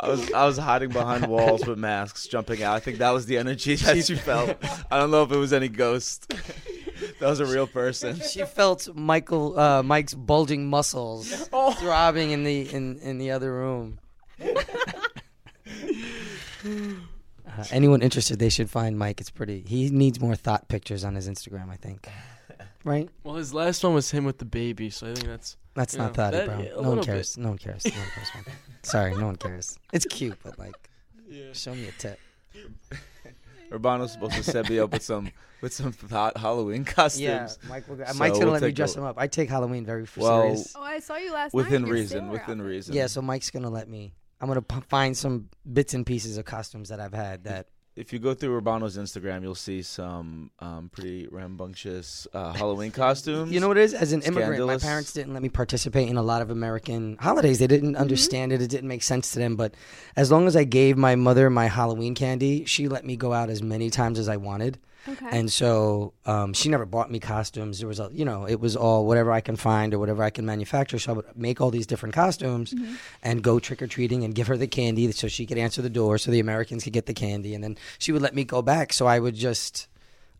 [0.00, 2.74] I was I was hiding behind walls with masks, jumping out.
[2.74, 4.56] I think that was the energy that she felt.
[4.90, 6.28] I don't know if it was any ghost.
[7.20, 8.20] that was a real person.
[8.28, 11.30] She felt Michael, uh, Mike's bulging muscles
[11.78, 13.98] throbbing in the in, in the other room.
[16.64, 19.20] Uh, anyone interested, they should find Mike.
[19.20, 19.64] It's pretty.
[19.66, 21.70] He needs more thought pictures on his Instagram.
[21.70, 22.08] I think.
[22.88, 23.08] Right?
[23.24, 25.56] Well, his last one was him with the baby, so I think that's.
[25.74, 26.58] That's not thoughty, that- bro.
[26.58, 27.38] yeah, a no one cares.
[27.38, 27.84] No one cares.
[27.84, 28.28] No one cares.
[28.34, 28.44] man.
[28.82, 29.78] Sorry, no one cares.
[29.92, 30.74] It's cute, but like,
[31.28, 31.52] Yeah.
[31.52, 32.18] show me a tip.
[33.72, 37.20] Urbano's supposed to set me up with some with some hot Halloween costumes.
[37.22, 37.86] Yeah, Mike.
[37.88, 39.16] Will, So Mike's gonna we'll let me dress a- him up.
[39.18, 40.72] I take Halloween very f- Well, serious.
[40.74, 41.64] oh, I saw you last night.
[41.64, 42.30] within in reason.
[42.30, 42.94] Within reason.
[42.94, 44.14] Yeah, so Mike's gonna let me.
[44.40, 47.66] I'm gonna p- find some bits and pieces of costumes that I've had that
[47.98, 53.52] if you go through Urbano's Instagram, you'll see some um, pretty rambunctious uh, Halloween costumes.
[53.58, 53.94] You know what it is?
[53.94, 54.82] As an immigrant, Scandalous.
[54.82, 57.58] my parents didn't let me participate in a lot of American holidays.
[57.58, 58.62] They didn't understand it.
[58.62, 59.56] It didn't make sense to them.
[59.56, 59.74] But
[60.14, 63.50] as long as I gave my mother my Halloween candy, she let me go out
[63.50, 64.78] as many times as I wanted.
[65.08, 65.28] Okay.
[65.30, 67.78] And so um, she never bought me costumes.
[67.78, 70.30] There was, a, you know, it was all whatever I can find or whatever I
[70.30, 70.98] can manufacture.
[70.98, 72.74] So I would make all these different costumes
[73.22, 75.90] and go trick or treating and give her the candy so she could answer the
[75.90, 77.54] door so the Americans could get the candy.
[77.54, 78.92] And then she would let me go back.
[78.92, 79.88] So I would just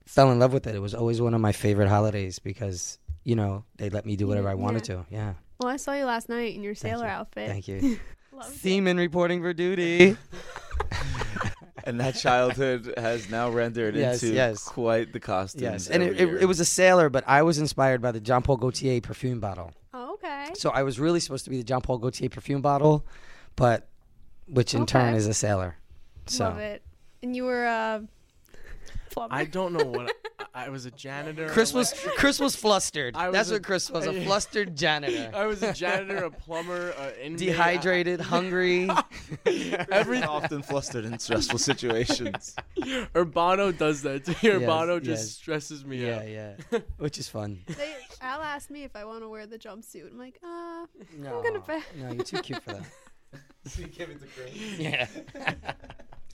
[0.04, 0.74] fell in love with it.
[0.74, 4.26] It was always one of my favorite holidays because, you know, they let me do
[4.26, 4.94] whatever I wanted yeah.
[4.94, 5.06] to.
[5.10, 5.34] Yeah.
[5.58, 7.12] well, I saw you last night in your sailor you.
[7.12, 7.48] outfit.
[7.48, 7.98] Thank you.
[8.42, 10.16] Seaman reporting for duty.
[11.88, 14.62] and that childhood has now rendered Yes, into yes.
[14.64, 15.62] quite the costume.
[15.62, 15.88] yes.
[15.88, 18.56] And it, it, it was a sailor, but I was inspired by the Jean Paul
[18.58, 19.72] Gaultier perfume bottle.
[19.94, 20.50] Oh, okay.
[20.54, 23.06] So I was really supposed to be the Jean Paul Gaultier perfume bottle,
[23.56, 23.88] but
[24.46, 25.76] which in turn is a sailor.
[26.26, 26.82] So Love it.
[27.22, 28.00] And you were uh,
[29.10, 29.34] plumber.
[29.34, 30.14] I don't know what.
[30.54, 31.48] I, I was a janitor.
[31.48, 33.16] Chris I'm was Chris was flustered.
[33.16, 35.30] I was That's a- what Chris was, a flustered janitor.
[35.34, 37.38] I was a janitor, a plumber, inmate.
[37.38, 38.88] Dehydrated, hungry.
[39.46, 42.54] Every often flustered in stressful situations.
[43.14, 44.24] Urbano does that.
[44.24, 44.36] to me.
[44.36, 45.30] Urbano just yes.
[45.32, 46.28] stresses me yeah, out.
[46.28, 46.54] yeah.
[46.72, 46.78] Yeah.
[46.98, 47.60] Which is fun.
[47.66, 50.10] They, Al asked me if I want to wear the jumpsuit.
[50.10, 51.82] I'm like, uh, No, gonna bet.
[51.96, 52.84] no, you're too cute for that.
[54.78, 55.06] Yeah.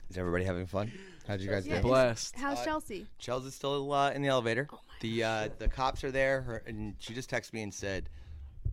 [0.09, 0.91] Is everybody having fun?
[1.27, 1.81] How'd you guys Yeah, do?
[1.83, 2.35] Blessed.
[2.37, 3.07] how's Chelsea?
[3.17, 4.67] Chelsea's still uh, in the elevator.
[5.01, 8.09] the uh, the cops are there, her, and she just texted me and said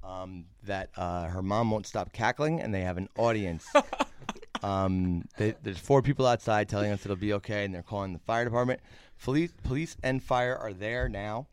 [0.05, 3.67] um, that uh, her mom won't stop cackling, and they have an audience.
[4.63, 8.19] um, they, there's four people outside telling us it'll be okay, and they're calling the
[8.19, 8.81] fire department.
[9.23, 11.47] Police, police and fire are there now,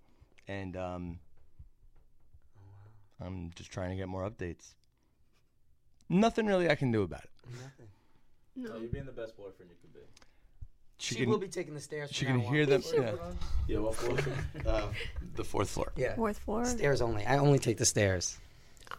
[0.47, 1.19] and um,
[3.21, 4.73] I'm just trying to get more updates.
[6.09, 7.29] Nothing really I can do about it.
[8.63, 8.77] No.
[8.77, 10.05] You're being the best boyfriend you can be.
[10.97, 12.09] She, She can, will be taking the stairs.
[12.11, 12.69] she can now hear on.
[12.69, 12.83] them.
[12.93, 13.11] Yeah,
[13.67, 14.17] Yeah, what for?
[14.67, 14.87] uh,
[15.35, 15.93] the fourth floor.
[15.95, 16.15] Yeah.
[16.15, 16.65] Fourth floor.
[16.65, 17.25] Stairs only.
[17.25, 18.37] I only take the stairs.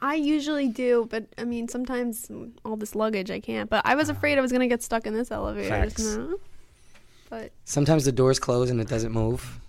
[0.01, 2.31] I usually do, but I mean, sometimes
[2.65, 3.69] all this luggage I can't.
[3.69, 5.69] But I was afraid I was gonna get stuck in this elevator.
[5.69, 6.03] Facts.
[6.17, 6.39] No.
[7.29, 9.61] But Sometimes the doors close and it doesn't move,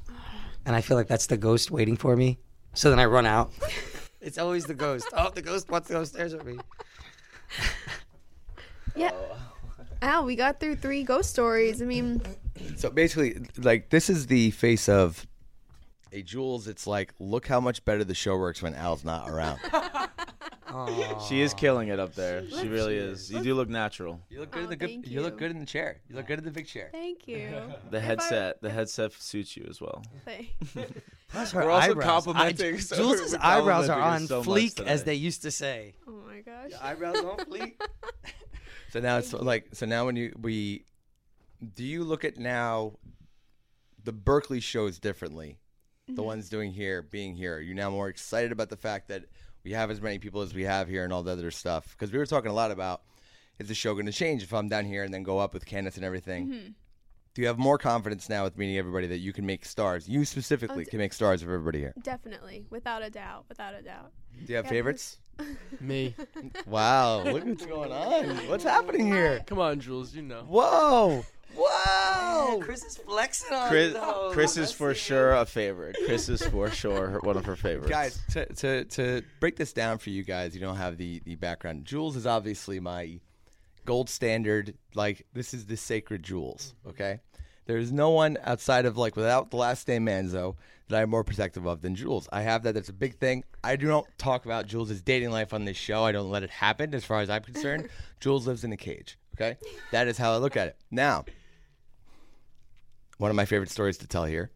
[0.65, 2.37] and I feel like that's the ghost waiting for me.
[2.73, 3.51] So then I run out.
[4.21, 5.07] it's always the ghost.
[5.13, 6.57] Oh, the ghost wants to go upstairs with me.
[8.95, 9.11] yeah.
[10.01, 11.81] Al, we got through three ghost stories.
[11.81, 12.21] I mean,
[12.75, 15.25] So basically, like this is the face of
[16.11, 16.67] a Jules.
[16.67, 19.59] It's like, look how much better the show works when Al's not around.
[21.27, 22.49] She is killing it up there.
[22.49, 23.29] She really is.
[23.29, 24.21] You do look natural.
[24.29, 24.89] You look good Oh, in the good.
[24.89, 25.21] thank You.
[25.21, 25.39] look you.
[25.39, 25.99] good in the chair.
[26.07, 26.87] You look good in the big chair.
[26.93, 27.49] thank you.
[27.91, 30.01] The If I- headset, the headset suits you as well.
[30.23, 30.47] Thank-
[31.27, 32.05] Plus her We're also eyebrows.
[32.25, 34.89] complimenting- I- so Jules's we're eyebrows are complimenting on her so much fleek, today.
[34.91, 35.93] as they used to say.
[36.07, 36.71] Oh my gosh.
[36.81, 37.73] Eyebrows on fleek.
[38.91, 40.85] So now it's like so now when you we
[41.75, 42.93] do you look at now
[44.03, 45.59] the Berkeley shows differently.
[46.07, 46.23] The mm-hmm.
[46.23, 47.55] ones doing here, being here.
[47.55, 49.25] Are you now more excited about the fact that
[49.63, 51.91] we have as many people as we have here and all the other stuff?
[51.91, 53.03] Because we were talking a lot about
[53.59, 55.65] is the show going to change if I'm down here and then go up with
[55.65, 56.47] Candace and everything.
[56.47, 56.71] Mm-hmm.
[57.33, 60.09] Do you have more confidence now with meeting everybody that you can make stars?
[60.09, 61.93] You specifically oh, d- can make stars of everybody here.
[62.01, 64.11] Definitely, without a doubt, without a doubt.
[64.45, 65.17] Do you have Yeah, favorites?
[65.79, 66.15] Me.
[66.67, 68.35] Wow, look what's going on.
[68.47, 69.41] What's happening here?
[69.47, 70.13] Come on, Jules.
[70.13, 70.43] You know.
[70.47, 71.25] Whoa!
[71.55, 72.59] Whoa!
[72.61, 74.29] Chris is flexing on Chris, you, though.
[74.31, 75.97] Chris is for sure a favorite.
[76.05, 77.89] Chris is for sure one of her favorites.
[77.89, 81.35] Guys, to, to, to break this down for you guys, you don't have the, the
[81.35, 81.85] background.
[81.85, 83.19] Jules is obviously my
[83.85, 84.75] gold standard.
[84.95, 87.19] Like, this is the sacred Jules, okay?
[87.65, 90.55] There's no one outside of, like, without the last name Manzo
[90.87, 92.27] that I'm more protective of than Jules.
[92.31, 92.73] I have that.
[92.73, 93.43] That's a big thing.
[93.63, 96.03] I do not talk about Jules' dating life on this show.
[96.03, 97.89] I don't let it happen as far as I'm concerned.
[98.19, 99.57] Jules lives in a cage, okay?
[99.91, 100.77] That is how I look at it.
[100.89, 101.25] Now,
[103.17, 104.51] one of my favorite stories to tell here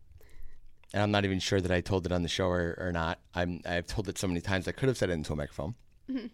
[0.96, 3.20] and I'm not even sure that I told it on the show or, or not.
[3.34, 5.76] I'm I've told it so many times I could have said it into a microphone.
[6.10, 6.28] Mm-hmm.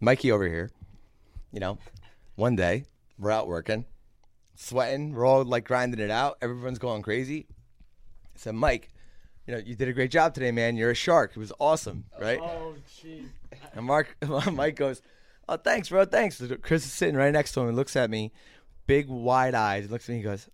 [0.00, 0.70] Mikey over here,
[1.50, 1.78] you know,
[2.36, 2.84] one day
[3.18, 3.84] we're out working,
[4.54, 6.38] sweating, we're all like grinding it out.
[6.42, 7.46] Everyone's going crazy.
[8.34, 8.90] I said, Mike,
[9.46, 10.76] you know, you did a great job today, man.
[10.76, 11.32] You're a shark.
[11.32, 12.40] It was awesome, right?
[12.40, 13.26] Oh, jeez.
[13.74, 14.16] And Mark,
[14.52, 15.00] Mike goes,
[15.48, 16.04] "Oh, thanks, bro.
[16.04, 18.32] Thanks." Chris is sitting right next to him and looks at me,
[18.86, 19.84] big wide eyes.
[19.84, 20.18] He looks at me.
[20.18, 20.48] He goes,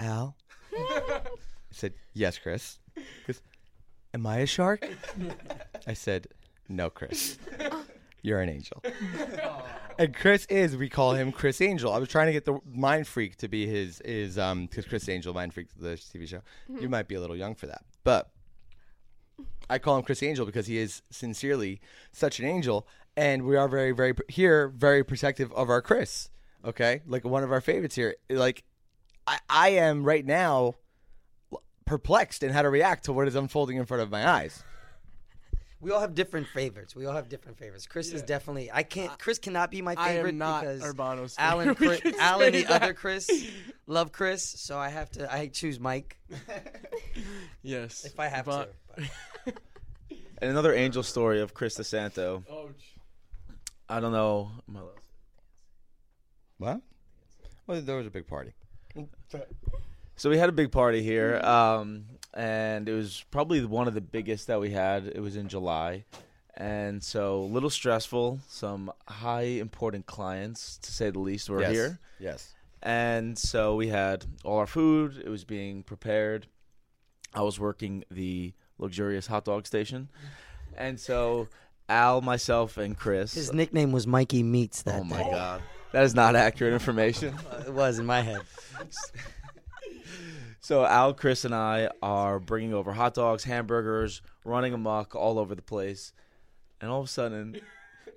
[0.00, 0.36] "Al."
[0.76, 1.20] I
[1.70, 3.40] said, "Yes, Chris." He goes,
[4.12, 4.86] "Am I a shark?"
[5.86, 6.26] I said,
[6.68, 7.38] "No, Chris.
[8.20, 8.82] You're an angel."
[9.98, 11.92] And Chris is, we call him Chris Angel.
[11.92, 15.08] I was trying to get the Mind Freak to be his, is um, because Chris
[15.08, 16.40] Angel, Mind Freak, the TV show.
[16.80, 18.30] You might be a little young for that, but
[19.70, 21.80] I call him Chris Angel because he is sincerely
[22.12, 22.86] such an angel,
[23.16, 26.30] and we are very, very here, very protective of our Chris.
[26.64, 28.16] Okay, like one of our favorites here.
[28.28, 28.64] Like,
[29.26, 30.74] I, I am right now
[31.84, 34.64] perplexed in how to react to what is unfolding in front of my eyes.
[35.84, 36.96] We all have different favorites.
[36.96, 37.86] We all have different favorites.
[37.86, 38.70] Chris is definitely.
[38.72, 39.16] I can't.
[39.18, 42.00] Chris cannot be my I am favorite not because Urbano's Alan, favorite.
[42.00, 42.82] Chris, We can Alan, the that.
[42.82, 43.28] other Chris,
[43.86, 44.42] love Chris.
[44.42, 45.30] So I have to.
[45.30, 46.16] I choose Mike
[47.62, 48.06] Yes.
[48.06, 49.02] if I have But- to.
[49.44, 49.54] but-
[50.38, 52.42] And another angel story of Chris DeSanto.
[52.50, 52.70] Oh,
[53.88, 54.50] I don't know.
[54.68, 55.02] am I allowed to-
[56.58, 56.80] What?
[57.66, 58.52] Well, there was a big party.
[60.16, 62.04] So we had a big party here, um,
[62.34, 65.06] and it was probably one of the biggest that we had.
[65.06, 66.04] It was in July,
[66.56, 68.40] and so a little stressful.
[68.48, 71.70] Some high important clients, to say the least, were yes.
[71.72, 72.54] here, Yes.
[72.82, 75.22] and so we had all our food.
[75.24, 76.46] It was being prepared.
[77.34, 80.08] I was working the luxurious hot dog station,
[80.76, 81.48] and so
[81.88, 83.34] Al, myself, and Chris.
[83.34, 84.82] His nickname was Mikey Meats.
[84.82, 85.30] That oh my day.
[85.30, 85.62] god,
[85.92, 87.34] that is not accurate information.
[87.66, 88.40] It was in my head.
[90.64, 95.54] So Al, Chris, and I are bringing over hot dogs, hamburgers, running amok all over
[95.54, 96.14] the place,
[96.80, 97.60] and all of a sudden,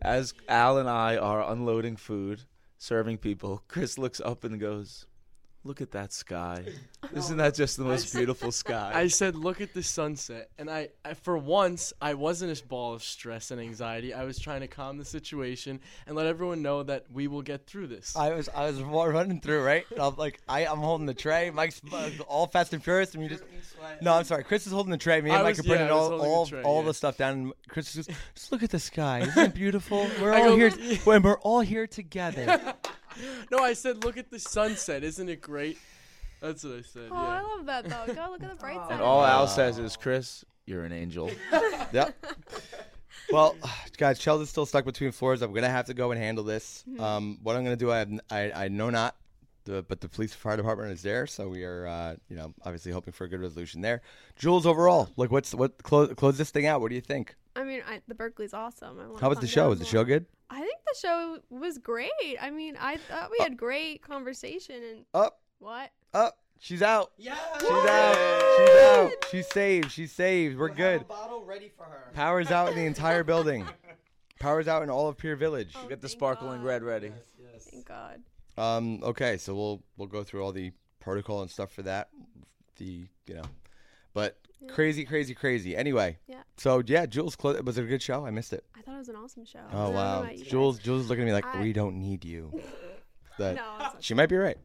[0.02, 2.44] as Al and I are unloading food,
[2.78, 5.07] serving people, Chris looks up and goes,
[5.68, 6.64] "Look at that sky!
[7.14, 10.50] Isn't that just the most beautiful sky?" I said, look at the sunset.
[10.58, 14.14] And I, I, for once, I wasn't a ball of stress and anxiety.
[14.14, 17.68] I was trying to calm the situation and let everyone know that we will get
[17.68, 18.16] through this.
[18.16, 19.86] I was I was wa- running through right.
[19.92, 21.50] And I'm like I I'm holding the tray.
[21.52, 23.44] Mike's uh, all fast and furious, and you just.
[24.02, 24.44] No, I'm sorry.
[24.44, 25.22] Chris is holding the tray.
[25.22, 26.88] Me and I Mike was- are putting yeah, all all, the tray, all yeah.
[26.88, 27.34] the stuff down.
[27.34, 29.20] And Chris is just, just look at the sky.
[29.28, 30.08] Isn't it beautiful?
[30.22, 30.72] We're I all go, here.
[30.80, 32.74] "Yeah." When we're all here together.
[33.52, 35.04] no, I said, look at the sunset.
[35.04, 35.78] Isn't it great?
[36.42, 37.10] That's what I said.
[37.12, 37.42] Oh, I yeah.
[37.42, 38.14] love that though.
[38.14, 38.92] Go look at the bright side.
[38.92, 39.26] and all.
[39.26, 41.32] Al says is, "Chris, you're an angel."
[41.92, 42.16] yep.
[43.32, 43.56] Well,
[43.98, 45.42] guys, Sheldon's still stuck between floors.
[45.42, 46.84] I'm gonna have to go and handle this.
[47.00, 49.16] Um, what I'm gonna do, I have, n- I, I know not,
[49.66, 52.92] the, but the police fire department is there, so we are, uh, you know, obviously
[52.92, 54.02] hoping for a good resolution there.
[54.38, 55.82] Jules, overall, like, what's what?
[55.84, 56.80] Close close this thing out.
[56.82, 57.36] What do you think?
[57.58, 59.00] I mean, I, the Berkeley's awesome.
[59.00, 59.70] I wanna How was the show?
[59.70, 60.26] Was the show good?
[60.50, 62.12] I think the show was great.
[62.42, 65.92] I mean, I thought we had great conversation and Up, what?
[66.14, 66.38] up.
[66.60, 67.12] She's out.
[67.18, 67.36] Yeah.
[67.60, 68.16] She's out.
[68.58, 69.12] She's out.
[69.32, 69.92] She's saved.
[69.92, 70.58] She's saved.
[70.58, 71.08] We're good.
[71.08, 72.12] bottle ready for her.
[72.14, 73.66] Power's out in the entire building.
[74.40, 75.74] Power's out in all of Pier Village.
[75.76, 76.66] Oh, Get the sparkling God.
[76.66, 77.12] red ready.
[77.40, 77.68] Yes.
[77.72, 78.22] Thank God.
[78.58, 79.04] Um.
[79.04, 79.38] Okay.
[79.38, 82.10] So we'll we'll go through all the protocol and stuff for that.
[82.78, 83.44] The you know,
[84.16, 84.38] but
[84.68, 85.76] crazy, crazy, crazy.
[85.76, 86.18] Anyway.
[86.28, 86.42] Yeah.
[86.58, 87.36] So yeah, Jules.
[87.36, 88.26] Clo- was it a good show?
[88.26, 88.64] I missed it.
[88.76, 89.60] I thought it was an awesome show.
[89.72, 90.28] Oh wow.
[90.44, 90.80] Jules.
[90.80, 92.52] Jules is looking at me like I- we don't need you.
[93.40, 94.58] That No, she might be right.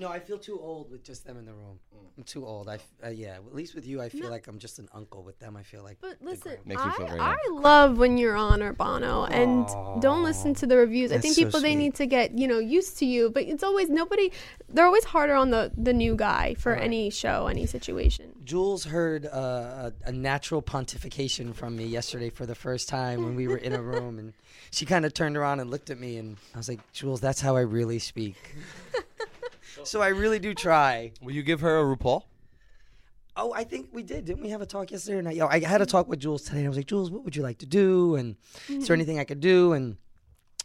[0.00, 1.78] No, I feel too old with just them in the room.
[2.16, 2.70] I'm too old.
[2.70, 3.34] I, f- uh, yeah.
[3.34, 4.30] At least with you, I feel No.
[4.30, 5.22] like I'm just an uncle.
[5.22, 5.98] With them, I feel like.
[6.00, 6.58] But they're listen, grown.
[6.64, 7.60] Makes me feel I, very I young.
[7.62, 9.66] love when you're on Urbano and
[10.00, 11.12] don't listen to the reviews.
[11.12, 11.76] I That's think so people they sweet.
[11.76, 14.32] need to get you know used to you, but it's always nobody.
[14.70, 18.32] They're always harder on the the new guy for any show, any situation.
[18.42, 23.34] Jules heard uh, a, a natural pontification from me yesterday for the first time when
[23.36, 24.32] we were in a room, and
[24.70, 27.40] she kind of turned around and looked at me, and I was like, "Jules, that's
[27.42, 28.36] how I really speak."
[29.84, 31.12] So I really do try.
[31.22, 32.22] Will you give her a RuPaul?
[33.36, 34.24] Oh, I think we did.
[34.24, 35.36] Didn't we have a talk yesterday or night?
[35.36, 36.58] Yo, I had a talk with Jules today.
[36.58, 38.16] And I was like, Jules, what would you like to do?
[38.16, 38.36] And
[38.68, 39.72] is there anything I could do?
[39.72, 39.96] And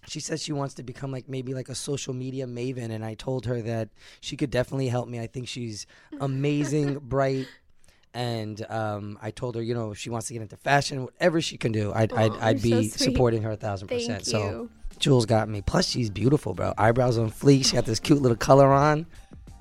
[0.08, 2.91] she says she wants to become like maybe like a social media maven.
[2.91, 3.89] And I told her that
[4.20, 5.20] she could definitely help me.
[5.20, 5.86] I think she's
[6.20, 7.47] amazing, bright.
[8.14, 11.41] And um, I told her, you know, if she wants to get into fashion, whatever
[11.41, 13.12] she can do, I'd, I'd, Aw, I'd you're be so sweet.
[13.14, 14.26] supporting her a thousand Thank percent.
[14.28, 14.32] you.
[14.32, 14.70] So
[15.06, 15.62] Jules got me.
[15.62, 16.74] Plus, she's beautiful, bro.
[16.80, 17.64] Eyebrows on fleek.
[17.64, 19.06] She got this cute little color on.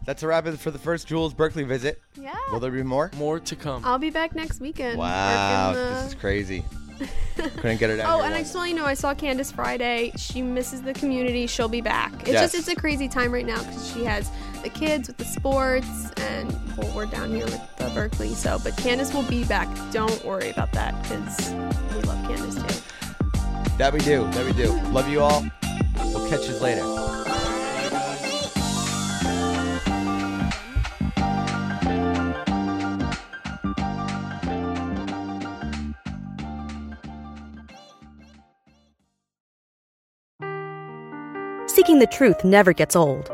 [0.07, 2.01] That's a wrap for the first Jules Berkeley visit.
[2.19, 2.33] yeah.
[2.51, 3.11] Will there be more?
[3.19, 3.85] More to come.
[3.85, 4.99] I'll be back next weekend.
[4.99, 6.65] Wow, the- this is crazy.
[7.37, 8.09] Couldn't get it out.
[8.11, 10.13] Oh, here and I just want you to know, I saw Candace Friday.
[10.17, 11.47] She misses the community.
[11.47, 12.15] She'll be back.
[12.21, 12.53] It's Yes.
[12.53, 14.31] just it's a crazy time right now because she has
[14.63, 18.33] the kids with the sports, and well, we're down here with the Berkeley.
[18.33, 19.69] So, but Candace will be back.
[19.93, 21.51] Don't worry about that because
[21.95, 22.81] we love Candace too.
[23.77, 24.31] That we do.
[24.31, 24.73] That we do.
[24.91, 25.45] Love you all.
[25.99, 26.83] We'll catch you later.
[41.67, 43.34] Seeking the truth never gets old.